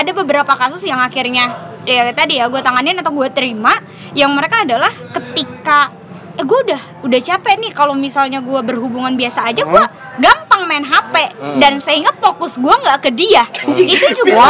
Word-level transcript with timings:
ada 0.00 0.10
beberapa 0.16 0.52
kasus 0.56 0.80
yang 0.88 0.98
akhirnya 0.98 1.52
ya 1.84 2.08
tadi 2.16 2.40
ya 2.40 2.48
gue 2.48 2.60
tanganin 2.64 2.96
atau 3.00 3.12
gue 3.12 3.28
terima 3.32 3.76
yang 4.16 4.32
mereka 4.32 4.64
adalah 4.64 4.90
ketika 5.12 5.92
eh 6.40 6.44
gue 6.44 6.58
udah 6.72 7.04
udah 7.04 7.20
capek 7.20 7.60
nih 7.60 7.72
kalau 7.76 7.92
misalnya 7.92 8.40
gue 8.40 8.60
berhubungan 8.64 9.12
biasa 9.12 9.52
aja 9.52 9.60
gue 9.60 9.84
gampang 10.20 10.62
main 10.68 10.84
HP 10.84 11.14
dan 11.60 11.80
sehingga 11.80 12.12
fokus 12.16 12.56
gue 12.60 12.70
nggak 12.70 12.98
ke 13.02 13.10
dia. 13.12 13.44
Itu 13.64 14.06
juga 14.24 14.44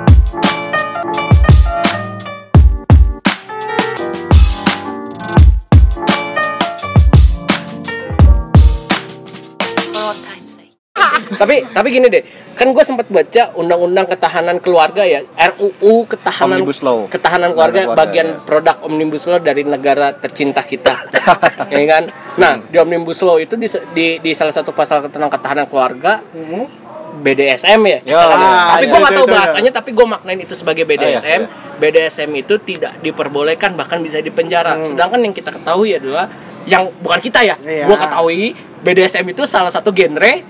tapi 11.36 11.64
tapi 11.66 11.88
gini 11.90 12.06
deh 12.06 12.22
kan 12.52 12.68
gue 12.68 12.80
sempat 12.80 13.06
baca 13.06 13.52
undang-undang 13.54 14.06
ketahanan 14.06 14.56
keluarga 14.56 15.04
ya 15.04 15.20
RUU 15.50 16.04
ketahanan 16.06 16.58
Omnibus 16.58 16.80
Law. 16.80 17.04
ketahanan 17.06 17.52
keluarga, 17.52 17.80
Keluarga, 17.84 17.98
bagian 17.98 18.28
ya. 18.30 18.40
produk 18.42 18.76
omnibus 18.82 19.24
law 19.24 19.38
dari 19.38 19.62
negara 19.62 20.12
tercinta 20.12 20.60
kita 20.60 20.92
ya 21.72 21.84
kan 21.86 22.04
nah 22.34 22.56
di 22.58 22.76
omnibus 22.76 23.20
law 23.20 23.36
itu 23.36 23.54
di, 23.54 23.64
di, 23.92 24.06
di 24.18 24.30
salah 24.32 24.50
satu 24.50 24.72
pasal 24.72 25.04
tentang 25.04 25.28
ketahanan 25.28 25.64
keluarga 25.64 26.24
BDSM 27.16 27.80
ya, 27.82 27.98
Ya, 28.04 28.12
ya. 28.12 28.24
tapi 28.28 28.44
Ah, 28.44 28.76
gue 28.76 28.84
itu, 28.84 28.92
nggak 28.94 29.08
tahu 29.10 29.24
itu, 29.24 29.24
itu. 29.24 29.36
bahasanya 29.36 29.70
tapi 29.72 29.90
gue 29.90 30.06
maknain 30.06 30.36
itu 30.38 30.52
sebagai 30.52 30.84
BDSM 30.84 31.40
iya. 31.42 31.78
BDSM 31.78 32.30
itu 32.34 32.54
tidak 32.58 32.92
diperbolehkan 33.00 33.72
bahkan 33.72 34.00
bisa 34.00 34.20
dipenjara 34.20 34.84
sedangkan 34.84 35.20
yang 35.20 35.32
kita 35.32 35.48
ketahui 35.50 35.96
adalah 35.96 36.28
yang 36.64 36.92
bukan 37.00 37.20
kita 37.20 37.40
ya 37.42 37.56
Iya. 37.58 37.84
gue 37.84 37.96
ketahui 37.96 38.42
BDSM 38.82 39.24
itu 39.26 39.42
salah 39.44 39.70
satu 39.70 39.90
genre 39.90 40.44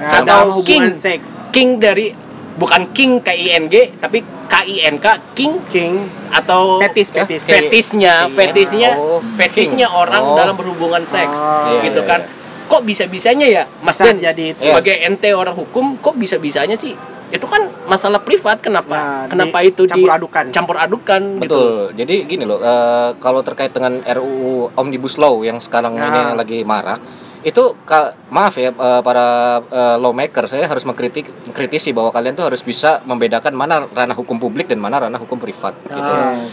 Nah, 0.00 0.16
atau 0.16 0.24
dalam 0.24 0.48
king 0.58 0.80
hubungan 0.80 0.96
seks 0.96 1.28
king 1.50 1.76
dari 1.76 2.16
bukan 2.52 2.88
king 2.90 3.20
K 3.20 3.28
I 3.30 3.46
N 3.54 3.64
G 3.66 3.92
tapi 3.94 4.18
K 4.24 4.54
I 4.64 4.76
N 4.86 4.96
K 4.96 5.06
king 5.32 5.60
king 5.66 5.92
atau 6.30 6.80
Fetis, 6.80 7.08
fetis. 7.10 7.44
fetisnya 7.44 8.14
Iya. 8.22 8.32
fetisnya 8.32 8.90
Oh, 8.94 9.20
fetisnya 9.36 9.86
king. 9.86 10.00
orang 10.00 10.22
Oh. 10.22 10.34
dalam 10.34 10.54
berhubungan 10.54 11.04
seks 11.04 11.36
Oh. 11.36 11.80
gitu 11.80 12.00
Iya, 12.00 12.08
kan 12.08 12.20
kok 12.64 12.82
bisa 12.82 13.04
bisanya 13.04 13.44
ya 13.44 13.62
Mas 13.80 13.96
Den 13.96 14.18
jadi 14.18 14.52
itu. 14.52 14.62
sebagai 14.62 14.96
ente 14.98 15.28
orang 15.30 15.52
hukum 15.52 15.96
kok 15.96 16.14
bisa 16.14 16.36
bisanya 16.36 16.74
sih 16.74 16.96
itu 17.28 17.44
kan 17.44 17.60
masalah 17.86 18.18
privat 18.18 18.58
kenapa 18.58 18.90
Nah, 18.90 19.24
kenapa 19.26 19.60
di- 19.60 19.70
itu 19.70 19.82
di 19.84 19.90
campur 19.92 20.10
adukan. 20.12 20.44
campur 20.50 20.76
adukan 20.76 21.22
gitu 21.36 21.44
Betul. 21.46 21.70
Jadi 21.94 22.14
gini 22.24 22.42
loh, 22.42 22.58
eh, 22.58 23.14
kalau 23.16 23.38
terkait 23.40 23.70
dengan 23.70 24.00
RUU 24.00 24.74
Omnibus 24.74 25.14
Law 25.14 25.38
yang 25.40 25.58
sekarang 25.58 25.94
Nah. 25.94 26.08
ini 26.08 26.20
lagi 26.34 26.58
marak, 26.64 26.98
itu 27.40 27.72
ka- 27.88 28.12
maaf 28.28 28.56
ya 28.60 28.68
eh, 28.68 29.00
para 29.00 29.60
eh, 29.64 29.96
lawmaker, 29.96 30.44
saya 30.44 30.68
harus 30.68 30.84
mengkritik 30.84 31.24
mengkritisi 31.48 31.96
bahwa 31.96 32.12
kalian 32.12 32.36
tuh 32.36 32.46
harus 32.48 32.60
bisa 32.60 33.00
membedakan 33.08 33.56
mana 33.56 33.88
ranah 33.88 34.16
hukum 34.16 34.36
publik 34.36 34.68
dan 34.68 34.76
mana 34.76 35.00
ranah 35.00 35.20
hukum 35.20 35.40
privat 35.40 35.72
gitu. 35.88 35.96
Ah. 35.96 36.44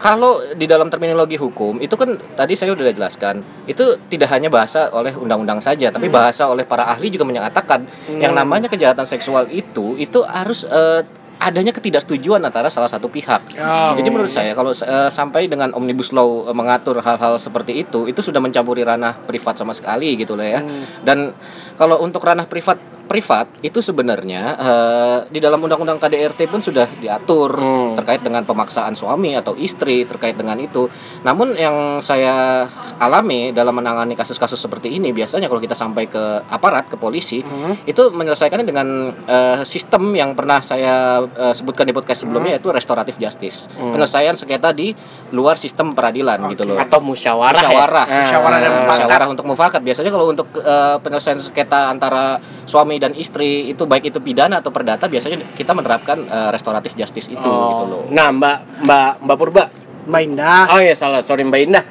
Kalau 0.00 0.40
di 0.56 0.64
dalam 0.64 0.88
terminologi 0.88 1.36
hukum 1.36 1.76
itu 1.76 1.92
kan 1.92 2.16
tadi 2.32 2.56
saya 2.56 2.72
udah 2.72 2.88
jelaskan, 2.88 3.44
itu 3.68 4.00
tidak 4.08 4.32
hanya 4.32 4.48
bahasa 4.48 4.88
oleh 4.96 5.12
undang-undang 5.12 5.60
saja, 5.60 5.92
tapi 5.92 6.08
bahasa 6.08 6.48
oleh 6.48 6.64
para 6.64 6.88
ahli 6.88 7.12
juga 7.12 7.28
menyatakan 7.28 7.84
yang 8.16 8.32
namanya 8.32 8.72
kejahatan 8.72 9.04
seksual 9.04 9.44
itu 9.52 10.00
itu 10.00 10.24
harus 10.24 10.64
eh, 10.64 11.04
adanya 11.40 11.72
ketidaksetujuan 11.72 12.44
antara 12.44 12.68
salah 12.68 12.86
satu 12.86 13.08
pihak. 13.08 13.56
Oh. 13.56 13.96
Jadi 13.96 14.08
menurut 14.12 14.28
saya 14.28 14.52
kalau 14.52 14.76
eh, 14.76 15.10
sampai 15.10 15.48
dengan 15.48 15.72
omnibus 15.72 16.12
law 16.12 16.46
eh, 16.46 16.54
mengatur 16.54 17.00
hal-hal 17.00 17.40
seperti 17.40 17.80
itu, 17.80 18.04
itu 18.04 18.20
sudah 18.20 18.38
mencampuri 18.44 18.84
ranah 18.84 19.16
privat 19.24 19.56
sama 19.56 19.72
sekali 19.72 20.20
gitu 20.20 20.36
loh 20.36 20.44
ya. 20.44 20.60
Dan 21.00 21.32
kalau 21.80 22.04
untuk 22.04 22.20
ranah 22.20 22.44
privat 22.44 22.76
privat 23.10 23.50
itu 23.60 23.82
sebenarnya 23.82 24.42
eh, 24.54 25.18
di 25.26 25.38
dalam 25.38 25.58
undang-undang 25.58 25.98
KDRT 25.98 26.46
pun 26.46 26.62
sudah 26.62 26.86
diatur 26.94 27.50
Hmm. 27.50 27.92
terkait 27.92 28.22
dengan 28.22 28.40
pemaksaan 28.42 28.94
suami 28.94 29.34
atau 29.34 29.58
istri 29.58 30.06
terkait 30.06 30.32
dengan 30.32 30.54
itu. 30.56 30.86
Namun 31.20 31.52
yang 31.54 31.98
saya 32.00 32.64
alami 32.96 33.50
dalam 33.50 33.74
menangani 33.74 34.14
kasus-kasus 34.14 34.54
seperti 34.56 34.92
ini 34.92 35.10
biasanya 35.10 35.44
kalau 35.44 35.58
kita 35.58 35.74
sampai 35.74 36.06
ke 36.06 36.20
aparat 36.46 36.86
ke 36.86 36.94
polisi 36.94 37.42
itu 37.82 38.02
menyelesaikannya 38.08 38.62
dengan 38.62 38.88
eh, 39.26 39.58
sistem 39.64 40.12
yang 40.12 40.32
pernah 40.32 40.60
saya 40.60 41.18
eh, 41.26 41.50
sebutkan 41.50 41.82
di 41.82 41.92
podcast 41.92 42.22
sebelumnya 42.22 42.54
yaitu 42.54 42.70
restoratif 42.70 43.16
justice. 43.16 43.66
Penyelesaian 43.74 44.36
sengketa 44.36 44.70
di 44.70 44.94
luar 45.30 45.56
sistem 45.56 45.90
peradilan 45.90 46.38
gitu 46.48 46.62
loh. 46.64 46.78
atau 46.78 47.00
musyawarah 47.00 47.58
ya? 47.58 47.66
musyawarah, 47.66 48.04
Ah. 48.06 48.18
Musyawarah 48.22 48.58
dan 48.58 48.62
Eh, 48.62 48.74
mufakat. 48.76 48.90
musyawarah 48.94 49.26
untuk 49.28 49.44
mufakat. 49.44 49.80
Biasanya 49.82 50.10
kalau 50.10 50.26
untuk 50.28 50.46
eh, 50.54 50.96
penyelesaian 51.00 51.40
sengketa 51.40 51.88
antara 51.88 52.38
suami 52.62 52.99
dan 53.00 53.12
istri 53.14 53.66
itu 53.66 53.82
baik 53.82 54.04
itu 54.06 54.20
pidana 54.20 54.60
atau 54.60 54.68
perdata 54.68 55.06
biasanya 55.06 55.40
kita 55.50 55.72
menerapkan 55.72 56.20
eh, 56.20 56.50
restoratif 56.50 56.92
justice 56.92 57.26
itu 57.26 57.40
Oh. 57.40 57.72
gitu 57.72 57.84
loh. 57.88 58.02
nah 58.10 58.28
mbak 58.28 58.84
mbak 58.84 59.10
mbak 59.20 59.36
Purba 59.36 59.64
Mbak 60.02 60.20
Indah 60.22 60.64
oh 60.68 60.80
ya 60.80 60.92
salah 60.92 61.20
sorry 61.20 61.42
mbak 61.42 61.60
Indah 61.62 61.84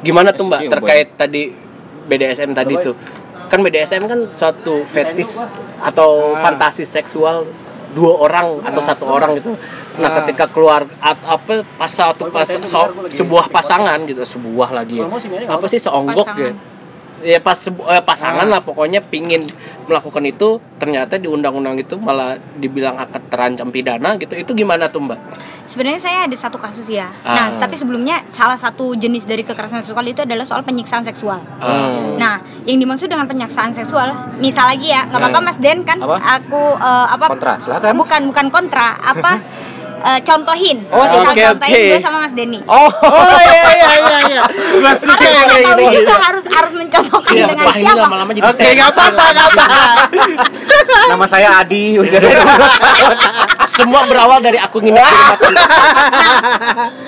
gimana 0.00 0.30
tuh 0.30 0.46
mbak 0.46 0.70
terkait 0.70 1.08
tadi 1.12 1.50
BDSM 2.06 2.52
tadi 2.52 2.74
tuh 2.76 2.94
kan 3.46 3.58
BDSM 3.60 4.02
kan 4.02 4.20
suatu 4.28 4.82
fetis 4.84 5.34
atau 5.76 6.32
Ah. 6.32 6.40
fantasi 6.40 6.82
seksual 6.82 7.42
dua 7.88 8.12
orang 8.20 8.60
atau 8.60 8.80
satu 8.80 9.04
orang 9.04 9.34
gitu 9.34 9.54
nah 9.96 10.08
Ah. 10.08 10.14
ketika 10.20 10.46
keluar 10.46 10.84
at- 11.00 11.24
apa 11.24 11.64
pas 11.72 11.88
satu 11.88 12.28
pas 12.28 12.44
so- 12.44 12.92
sebuah 13.10 13.48
pasangan 13.48 13.96
gitu 14.04 14.20
sebuah 14.22 14.68
lagi 14.70 15.00
ya. 15.00 15.08
apa 15.48 15.66
sih 15.66 15.78
seonggok 15.78 16.26
Pasangan. 16.26 16.75
Ya 17.18 17.38
pas 17.38 17.56
eh, 17.62 17.72
pasangan 18.00 18.44
Ah. 18.44 18.52
lah 18.52 18.60
pokoknya 18.60 19.00
pingin 19.00 19.40
melakukan 19.84 20.20
itu 20.22 20.48
ternyata 20.76 21.16
di 21.16 21.26
undang-undang 21.26 21.74
itu 21.74 21.96
malah 21.96 22.34
dibilang 22.54 22.96
akan 22.96 23.20
terancam 23.26 23.68
pidana 23.68 24.16
gitu 24.16 24.34
itu 24.34 24.50
gimana 24.52 24.86
tuh 24.86 25.00
mbak 25.00 25.16
sebenarnya 25.66 26.00
saya 26.00 26.18
ada 26.24 26.34
satu 26.34 26.56
kasus 26.56 26.84
ya 26.86 27.08
Ah. 27.22 27.32
nah 27.32 27.46
tapi 27.58 27.74
sebelumnya 27.74 28.20
salah 28.28 28.54
satu 28.54 28.92
jenis 28.92 29.24
dari 29.24 29.40
kekerasan 29.42 29.80
seksual 29.80 30.04
itu 30.04 30.20
adalah 30.20 30.42
soal 30.42 30.60
penyiksaan 30.60 31.02
seksual 31.02 31.38
Hmm. 31.56 32.16
Nah, 32.16 32.36
yang 32.64 32.78
dimaksud 32.78 33.06
dengan 33.06 33.24
penyiksaan 33.24 33.70
seksual, 33.70 34.08
misal 34.38 34.64
lagi 34.66 34.88
ya, 34.88 35.04
nggak 35.04 35.20
apa-apa 35.20 35.38
Hmm. 35.38 35.46
Mas 35.46 35.58
Den 35.58 35.78
kan, 35.82 35.98
Apa? 35.98 36.16
aku 36.16 36.62
eh, 36.74 37.06
apa? 37.10 37.24
Kontra, 37.28 37.54
silakan. 37.58 37.92
Bukan, 37.94 38.20
bukan 38.26 38.46
kontra, 38.48 38.96
apa? 38.96 39.36
eh, 40.06 40.20
contohin, 40.22 40.78
Oh, 40.88 41.02
misal 41.02 41.26
oke, 41.26 41.42
contohin 41.42 41.74
oke. 41.74 41.82
gue 41.88 42.00
sama 42.00 42.18
Mas 42.20 42.32
Denny. 42.32 42.60
Oh, 42.64 42.86
oh 43.04 43.40
iya 43.42 43.70
iya 43.72 43.90
iya 43.98 44.18
iya. 44.24 44.44
Gua 44.76 44.92
suka 44.94 45.16
Karena 45.16 45.34
yang 45.34 45.46
kayak 45.48 45.66
tahu 45.66 45.88
juga 45.92 46.14
harus 46.20 46.44
harus 46.46 46.72
mencontohkan 46.72 47.32
Iya, 47.32 47.46
dengan 47.48 47.66
siapa. 47.74 48.00
lama-lama 48.00 48.30
jadi 48.30 48.44
Oke, 48.46 48.66
nggak 48.72 48.88
apa-apa, 48.88 49.24
nggak 49.28 49.48
apa. 49.50 49.64
Nama 51.10 51.26
saya 51.26 51.48
Adi, 51.58 51.84
usia 51.96 52.18
saya 52.22 52.38
semua 53.68 54.06
berawal 54.06 54.40
dari 54.40 54.56
aku 54.56 54.80
nginep 54.80 54.96
di 54.96 55.12
rumah 55.12 55.36
teman. 55.36 55.54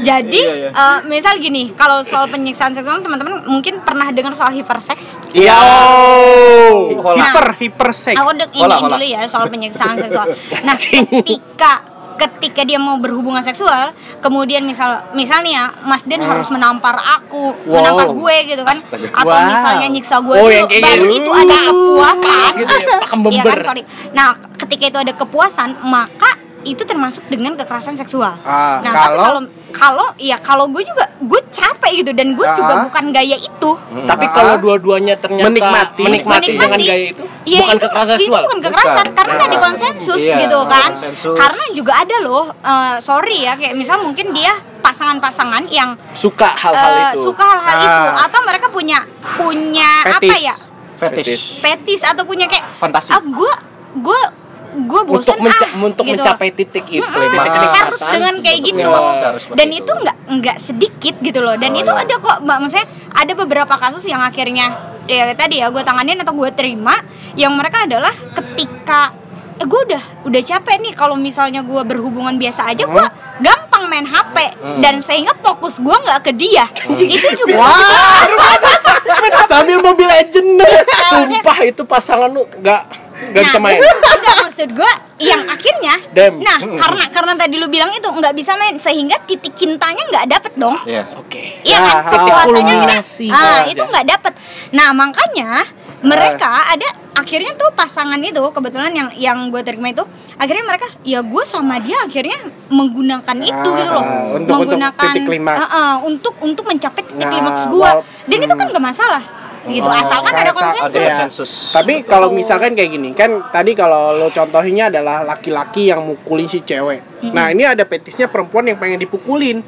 Jadi, 0.01 0.41
Iya, 0.41 0.55
iya. 0.61 0.71
eh, 0.71 0.99
misal 1.07 1.35
gini, 1.39 1.73
kalau 1.73 2.05
soal 2.05 2.29
penyiksaan 2.29 2.73
seksual 2.73 3.01
teman-teman 3.01 3.41
mungkin 3.45 3.81
pernah 3.81 4.13
dengar 4.13 4.37
soal 4.37 4.53
hiperseks. 4.53 5.17
Iya. 5.33 5.57
Oh. 5.57 6.93
Hiper 7.15 7.57
hiper 7.59 7.91
seks. 7.91 8.17
Aku 8.17 8.31
udah 8.31 8.49
Hola, 8.51 8.77
ini 8.77 8.85
dulu 8.87 9.07
ya 9.07 9.21
soal 9.27 9.49
penyiksaan 9.49 9.97
seksual. 9.99 10.29
Nah, 10.61 10.77
ketika 10.77 11.88
ketika 12.19 12.67
dia 12.67 12.77
mau 12.77 12.99
berhubungan 12.99 13.41
seksual, 13.41 13.95
kemudian 14.19 14.67
misal 14.67 15.07
misalnya 15.15 15.71
Mas 15.87 16.03
Den 16.03 16.19
harus 16.21 16.51
menampar 16.51 16.99
aku, 16.99 17.55
Wow. 17.65 17.79
menampar 17.79 18.07
gue 18.11 18.37
gitu 18.49 18.63
kan, 18.67 18.77
atau 19.15 19.31
Wow. 19.31 19.47
misalnya 19.47 19.87
nyiksa 19.89 20.17
gue 20.19 20.35
Oh, 20.35 20.49
kayak 20.51 20.83
baru 20.83 21.05
gitu. 21.07 21.17
itu 21.17 21.31
ada 21.31 21.57
kepuasan, 21.63 22.51
gitu 22.59 22.75
ya, 22.75 22.87
Iya 22.99 23.17
bember. 23.17 23.55
kan, 23.55 23.67
sorry. 23.71 23.83
Nah, 24.11 24.29
ketika 24.59 24.85
itu 24.87 24.99
ada 24.99 25.13
kepuasan, 25.15 25.71
maka 25.81 26.31
itu 26.61 26.83
termasuk 26.83 27.23
dengan 27.27 27.55
kekerasan 27.55 27.95
seksual. 27.95 28.35
Ah, 28.41 28.79
nah, 28.81 28.91
tapi 28.91 29.07
kalau- 29.15 29.23
kalau 29.23 29.41
kalau 29.69 30.07
ya 30.17 30.37
kalau 30.39 30.65
gue 30.67 30.81
juga 30.81 31.07
gue 31.19 31.41
capek 31.49 31.93
gitu 31.99 32.11
dan 32.11 32.33
gue 32.33 32.47
juga 32.49 32.73
Ah. 32.73 32.83
bukan 32.85 33.05
gaya 33.09 33.37
itu. 33.37 33.71
Tapi 34.01 34.25
Ah. 34.25 34.33
kalau 34.33 34.55
dua-duanya 34.57 35.15
ternyata 35.15 35.47
Menikmati. 35.47 36.03
menikmati, 36.03 36.47
dengan 36.51 36.71
gaya 36.75 36.97
itu, 37.07 37.23
Iya, 37.45 37.61
bukan 37.63 37.77
itu, 37.77 37.85
kekerasan 37.85 38.09
itu 38.11 38.23
seksual. 38.25 38.43
bukan 38.43 38.59
kekerasan 38.61 38.97
Bukan. 39.05 39.15
karena 39.15 39.33
nggak 39.33 39.39
Bukan. 39.45 39.57
dikonsensus 39.61 40.21
Iya, 40.21 40.37
gitu 40.41 40.59
kan. 40.67 40.91
konsensus. 40.93 41.37
Karena 41.37 41.65
juga 41.73 41.93
ada 41.97 42.17
loh, 42.21 42.45
eh, 42.51 42.97
sorry 43.01 43.37
ya, 43.41 43.53
kayak 43.55 43.75
misal 43.75 43.97
mungkin 43.99 44.27
dia 44.33 44.53
pasangan-pasangan 44.81 45.63
yang 45.69 45.95
Suka 46.13 46.49
hal-hal 46.55 46.91
eh, 46.91 47.11
itu. 47.13 47.23
suka 47.25 47.45
hal-hal 47.45 47.77
Ah. 47.77 47.85
itu 47.85 48.09
atau 48.25 48.41
mereka 48.43 48.67
punya 48.69 48.99
punya 49.37 49.91
apa 50.03 50.19
Fetis. 50.19 50.43
ya 50.43 50.55
fetish. 50.99 51.43
fetis 51.61 52.01
atau 52.03 52.25
punya 52.25 52.47
kayak 52.47 52.65
Fantasi. 52.77 53.13
ah 53.13 53.21
gue 53.21 53.53
gue 53.97 54.21
gue 54.71 55.01
untuk 55.03 55.25
bosan 55.25 55.39
menca- 55.41 55.65
ah 55.67 55.81
untuk 55.81 56.05
gitu. 56.05 56.13
mencapai 56.15 56.49
titik 56.51 56.85
itu, 56.87 57.01
Mm-mm, 57.01 57.35
titik 57.47 57.73
harus 57.75 58.01
dengan 58.03 58.35
kayak 58.39 58.59
untuk 58.59 58.69
gitu 58.71 58.89
harus 59.25 59.43
dan 59.51 59.69
itu. 59.71 59.93
nggak 59.95 60.17
nggak 60.31 60.57
sedikit 60.59 61.15
gitu 61.19 61.41
loh. 61.41 61.55
Dan 61.55 61.73
Oh, 61.73 61.81
itu 61.81 61.89
iya. 61.91 62.03
ada 62.03 62.15
kok 62.17 62.37
mbak. 62.41 62.57
Maksudnya 62.61 62.87
ada 63.11 63.33
beberapa 63.35 63.75
kasus 63.75 64.05
yang 64.05 64.21
akhirnya 64.21 64.67
ya 65.05 65.33
tadi 65.33 65.59
ya 65.59 65.69
gue 65.69 65.81
tanganin 65.81 66.19
atau 66.19 66.33
gue 66.33 66.51
terima 66.53 67.01
yang 67.33 67.53
mereka 67.53 67.85
adalah 67.85 68.13
ketika 68.13 69.11
eh 69.55 69.65
gue 69.65 69.81
udah 69.87 70.03
udah 70.25 70.43
capek 70.43 70.77
nih. 70.79 70.93
Kalau 70.93 71.17
misalnya 71.17 71.61
gue 71.61 71.83
berhubungan 71.83 72.37
biasa 72.37 72.69
aja 72.69 72.85
gue 72.85 73.07
gampang 73.39 73.85
main 73.87 74.05
HP 74.05 74.37
dan 74.79 75.01
sehingga 75.01 75.33
fokus 75.35 75.79
gue 75.79 75.97
nggak 75.97 76.21
ke 76.23 76.33
dia. 76.33 76.69
Itu 76.87 77.29
juga. 77.37 77.67
Sambil 79.51 79.81
Mobile 79.81 80.07
Legend. 80.07 80.61
Sumpah 81.09 81.59
itu 81.65 81.83
pasangan 81.83 82.29
lu 82.29 82.45
nggak 82.55 83.08
Gak 83.29 83.43
bisa 83.45 83.59
main. 83.59 83.81
enggak 84.19 84.37
maksud 84.41 84.69
gue 84.71 84.91
yang 85.21 85.43
akhirnya 85.45 85.95
Dem. 86.11 86.39
nah 86.39 86.59
karena 86.59 87.05
karena 87.09 87.33
tadi 87.35 87.55
lu 87.55 87.67
bilang 87.67 87.91
itu 87.91 88.07
nggak 88.07 88.33
bisa 88.33 88.55
main 88.55 88.77
sehingga 88.77 89.19
titik 89.21 89.53
cintanya 89.53 90.03
nggak 90.07 90.27
dapet 90.29 90.53
dong 90.55 90.79
Iya. 90.85 91.05
Oke. 91.15 91.59
Iya 91.61 91.75
Ya, 91.75 91.81
kan 91.81 91.97
titik 92.09 92.33
puasanya 92.33 92.75
kulminasi. 92.77 93.27
kita 93.27 93.37
ah, 93.37 93.57
Ah, 93.57 93.61
itu 93.65 93.81
ya. 93.81 93.89
nggak 93.89 94.07
dapet 94.09 94.33
nah 94.69 94.89
makanya 94.93 95.51
mereka 95.99 96.47
ada 96.69 96.87
akhirnya 97.13 97.51
tuh 97.53 97.75
pasangan 97.75 98.15
itu 98.17 98.39
kebetulan 98.49 98.95
yang 98.95 99.09
yang 99.13 99.39
gue 99.49 99.59
terima 99.61 99.91
itu 99.91 100.07
akhirnya 100.37 100.63
mereka 100.65 100.87
ya 101.03 101.19
gue 101.19 101.43
sama 101.45 101.83
dia 101.83 101.99
akhirnya 102.01 102.39
menggunakan 102.69 103.37
itu 103.41 103.69
gitu 103.75 103.91
loh 103.91 103.99
Ah, 103.99 104.09
untuk- 104.31 104.39
untuk 104.39 104.55
menggunakan 104.63 105.07
titik 105.11 105.27
klimaks. 105.27 105.59
Ah, 105.59 105.67
ah, 105.67 105.95
untuk 106.01 106.35
untuk 106.39 106.65
mencapai 106.65 107.03
titik 107.03 107.19
Nah, 107.19 107.27
klimaks 107.29 107.63
gue 107.69 107.91
dan 108.25 108.39
itu 108.41 108.55
kan 108.55 108.67
gak 108.69 108.85
masalah 108.85 109.23
gitu 109.71 109.85
Oh, 109.85 109.93
asalkan 109.93 110.33
ada 110.33 110.45
asal- 110.47 110.55
konsensus 110.55 110.89
Ada 110.89 110.99
konsensus. 110.99 111.51
Tapi 111.71 111.95
kalau 112.03 112.29
misalkan 112.31 112.73
kayak 112.73 112.91
gini 112.91 113.11
kan 113.13 113.31
tadi 113.49 113.73
kalau 113.73 114.13
lo 114.13 114.29
contohinnya 114.29 114.89
adalah 114.89 115.23
laki-laki 115.23 115.87
yang 115.87 116.03
mukulin 116.03 116.45
si 116.45 116.61
cewek. 116.61 117.01
Nah 117.29 117.49
ini 117.49 117.63
ada 117.63 117.83
petisnya 117.83 118.27
perempuan 118.27 118.65
yang 118.65 118.77
pengen 118.77 118.99
dipukulin. 118.99 119.61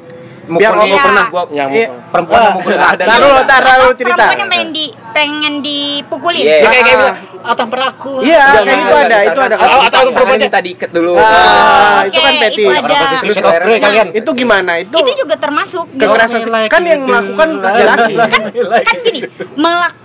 Biar 0.43 0.73
Mukulin 0.73 0.89
Iya. 0.89 1.03
pernah 1.05 1.25
gua 1.29 1.43
Yang 1.47 1.69
Iya. 1.71 1.87
perempuan 2.09 2.39
yang 2.41 2.55
mukulin 2.57 2.81
ada. 2.81 3.03
Taruh 3.05 3.29
lo, 3.29 3.41
taruh 3.45 3.73
lo 3.77 3.87
cerita. 3.93 4.15
perempuan 4.17 4.37
yang 4.37 4.51
pengen 4.51 4.69
di 4.71 4.85
pengen 5.11 5.53
dipukulin 5.61 6.41
Iya. 6.41 6.57
Ya, 6.57 6.67
kayak 6.67 6.83
kayak 6.83 6.99
Ah. 7.41 7.47
bilang, 7.47 7.51
ah 7.51 7.55
tampar 7.57 7.79
aku. 7.89 8.21
Iya, 8.21 8.45
kayak 8.61 8.77
gitu 8.77 8.93
jangan, 8.93 9.01
ada, 9.01 9.17
itu 9.25 9.39
ada. 9.41 9.55
Atau 9.57 9.79
atau 9.81 10.01
perempuannya 10.13 10.47
minta 10.47 10.61
diikat 10.61 10.89
dulu. 10.93 11.13
Ah, 11.17 12.05
itu 12.05 12.19
kan 12.21 12.33
itu 12.53 12.69
ada. 12.69 12.99
Terus 13.25 13.37
kalian. 13.81 14.07
Itu 14.13 14.29
gimana? 14.37 14.71
Itu, 14.77 14.95
itu 14.95 15.11
juga 15.25 15.35
termasuk 15.35 15.85
kekerasan 15.97 16.41
kan 16.69 16.83
yang 16.85 17.01
melakukan 17.03 17.49
laki-laki. 17.57 18.13
kan 18.15 18.41
kan 18.85 18.95
gini 19.01 19.19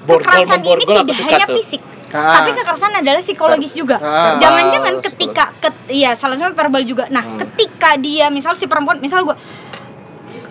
kekerasan 0.06 0.60
ini 0.62 0.94
tidak 1.04 1.16
hanya 1.20 1.46
fisik 1.52 1.82
Ah. 2.06 2.38
tapi 2.40 2.54
kekerasan 2.54 2.92
adalah 2.96 3.18
psikologis 3.20 3.74
juga 3.74 3.98
Ah. 3.98 4.38
jangan-jangan 4.38 5.02
Verbal, 5.02 5.06
ketika 5.10 5.44
ket, 5.58 5.74
iya 5.90 6.14
salah 6.14 6.38
satu 6.38 6.54
verbal 6.54 6.86
juga 6.86 7.10
nah 7.10 7.20
Hmm. 7.20 7.38
ketika 7.42 7.98
dia 7.98 8.30
misal 8.30 8.54
si 8.54 8.70
perempuan 8.70 9.02
misal 9.02 9.26
gua 9.26 9.34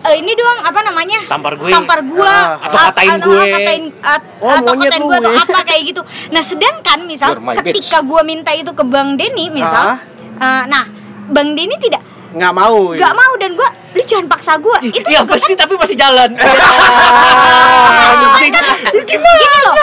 "Eh, 0.06 0.16
ini 0.16 0.32
doang 0.32 0.60
apa 0.60 0.80
namanya 0.80 1.18
Tampar 1.26 1.52
gue. 1.54 1.68
tampar 1.68 1.98
gua 2.02 2.26
Ah. 2.26 2.46
Atau 2.60 2.78
katain 2.86 3.10
atau 3.12 3.28
gue. 3.28 3.44
katain 3.50 3.82
at- 4.00 4.28
Oh, 4.38 4.50
atau 4.52 4.72
katain 4.76 5.02
gua 5.02 5.16
atau 5.16 5.32
ya. 5.32 5.42
apa 5.42 5.58
kayak 5.64 5.82
gitu 5.86 6.00
nah 6.28 6.42
sedangkan 6.42 6.98
misal 7.02 7.30
ketika 7.60 7.98
gua 8.00 8.22
minta 8.22 8.50
itu 8.50 8.70
ke 8.70 8.84
bang 8.84 9.14
Denny 9.14 9.46
Ah. 9.46 9.52
misal 9.52 9.84
eh, 10.36 10.62
nah 10.66 10.84
bang 11.28 11.48
Denny 11.52 11.76
tidak 11.78 12.02
Nggak 12.28 12.52
mau. 12.52 12.92
ya. 12.92 12.98
nggak 13.00 13.14
mau 13.14 13.32
dan 13.36 13.50
gua 13.52 13.68
lu 13.96 14.02
jangan 14.04 14.26
paksa 14.28 14.52
gua 14.58 14.76
itu 14.78 15.00
Iya 15.02 15.24
juga 15.24 15.32
apa 15.32 15.34
sih 15.40 15.54
tapi 15.54 15.72
masih 15.74 15.96
jalan. 15.96 16.30
gini 19.06 19.30
loh 19.62 19.74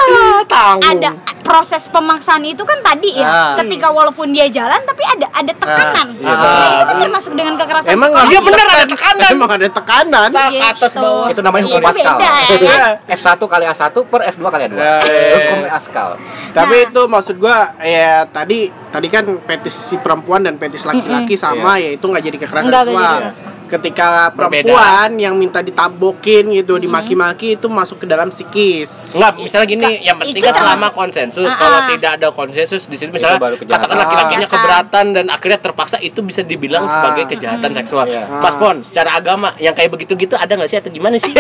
Tanggung. 0.46 0.84
ada 0.84 1.10
proses 1.42 1.88
pemaksaan 1.88 2.44
itu 2.44 2.62
kan 2.62 2.80
tadi 2.82 3.16
ya 3.16 3.26
Ah. 3.26 3.56
ketika 3.58 3.90
walaupun 3.90 4.30
dia 4.30 4.46
jalan 4.48 4.78
tapi 4.80 5.02
ada 5.02 5.26
ada 5.32 5.52
tekanan 5.52 6.08
iya, 6.14 6.34
nah 6.34 6.68
itu 6.72 6.84
kan 6.86 6.98
termasuk 7.00 7.34
dengan 7.34 7.54
kekerasan 7.56 7.90
Emang. 7.90 8.12
Iya, 8.26 8.40
bener, 8.40 8.66
ada 8.66 8.86
tekanan. 8.86 9.30
Emang 9.30 9.50
ada 9.52 9.68
tekanan. 9.68 10.30
Gitu. 10.30 10.64
atas 10.64 10.92
bawah. 10.94 11.28
Itu 11.28 11.42
namanya 11.42 11.64
hukum 11.66 11.82
Pascal. 11.84 12.16
ya 12.18 12.32
kan? 12.60 12.92
F1 13.18 13.42
kali 13.44 13.66
A1 13.66 13.82
per 14.04 14.22
F2 14.30 14.44
kali 14.46 14.64
A2. 14.64 14.74
Ya, 14.74 14.96
ya, 15.00 15.36
Hukum 15.36 15.58
ya. 15.60 15.70
Pascal. 15.72 16.10
Tapi 16.52 16.76
Nah. 16.76 16.86
itu 16.86 17.02
maksud 17.08 17.36
gua 17.38 17.58
ya 17.80 18.24
tadi 18.28 18.60
tadi 18.88 19.08
kan 19.08 19.24
petis 19.40 19.74
si 19.74 19.96
perempuan 19.98 20.42
dan 20.42 20.56
petis 20.56 20.84
laki-laki 20.84 21.34
sama 21.36 21.78
ya 21.78 21.90
itu 21.92 22.04
nggak 22.04 22.24
jadi 22.24 22.38
kekerasan 22.40 22.70
seksual. 22.70 23.20
Ketika 23.64 24.30
Berbeda. 24.30 24.70
perempuan 24.70 25.10
yang 25.16 25.34
minta 25.34 25.60
ditabokin 25.60 26.52
gitu, 26.52 26.78
dimaki-maki 26.78 27.56
itu 27.56 27.66
masuk 27.66 28.02
ke 28.02 28.06
dalam 28.06 28.30
psikis. 28.30 29.02
Enggak, 29.12 29.40
misalnya 29.40 29.66
gini, 29.66 29.86
yang 30.00 30.18
penting 30.18 30.40
kan 30.40 30.54
selama 30.54 30.88
konsensus. 30.90 31.46
Ah, 31.46 31.58
Kalau 31.58 31.80
ah. 31.80 31.88
tidak 31.90 32.12
ada 32.16 32.28
konsensus 32.30 32.86
di 32.86 32.96
sini 32.96 33.10
misalnya 33.12 33.42
baru 33.42 33.56
kejahatan. 33.56 33.82
katakan 33.84 33.98
laki-lakinya 34.00 34.48
keberatan 34.48 35.06
dan 35.12 35.26
akhirnya 35.28 35.60
terpaksa 35.60 35.98
itu 36.00 36.20
bisa 36.22 36.42
dibilang 36.42 36.86
Ah. 36.86 36.92
sebagai 36.94 37.24
kejahatan 37.34 37.72
seksual. 37.74 38.06
Iya. 38.06 38.30
Mas 38.30 38.56
Pon, 38.56 38.84
secara 38.84 39.18
agama 39.18 39.58
yang 39.58 39.74
kayak 39.74 39.90
begitu-gitu 39.90 40.36
ada 40.36 40.54
nggak 40.54 40.70
sih 40.70 40.78
atau 40.78 40.90
gimana 40.90 41.18
sih? 41.18 41.34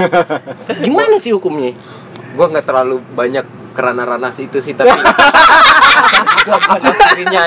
gimana 0.84 1.16
sih 1.16 1.32
hukumnya? 1.32 1.72
Gue 2.36 2.46
nggak 2.46 2.64
terlalu 2.64 3.00
banyak 3.12 3.44
kerana 3.72 4.08
ranah 4.08 4.32
itu 4.32 4.56
sih 4.56 4.72
tapi 4.72 4.88
gua 6.48 6.56
penafsirinnya 6.56 7.44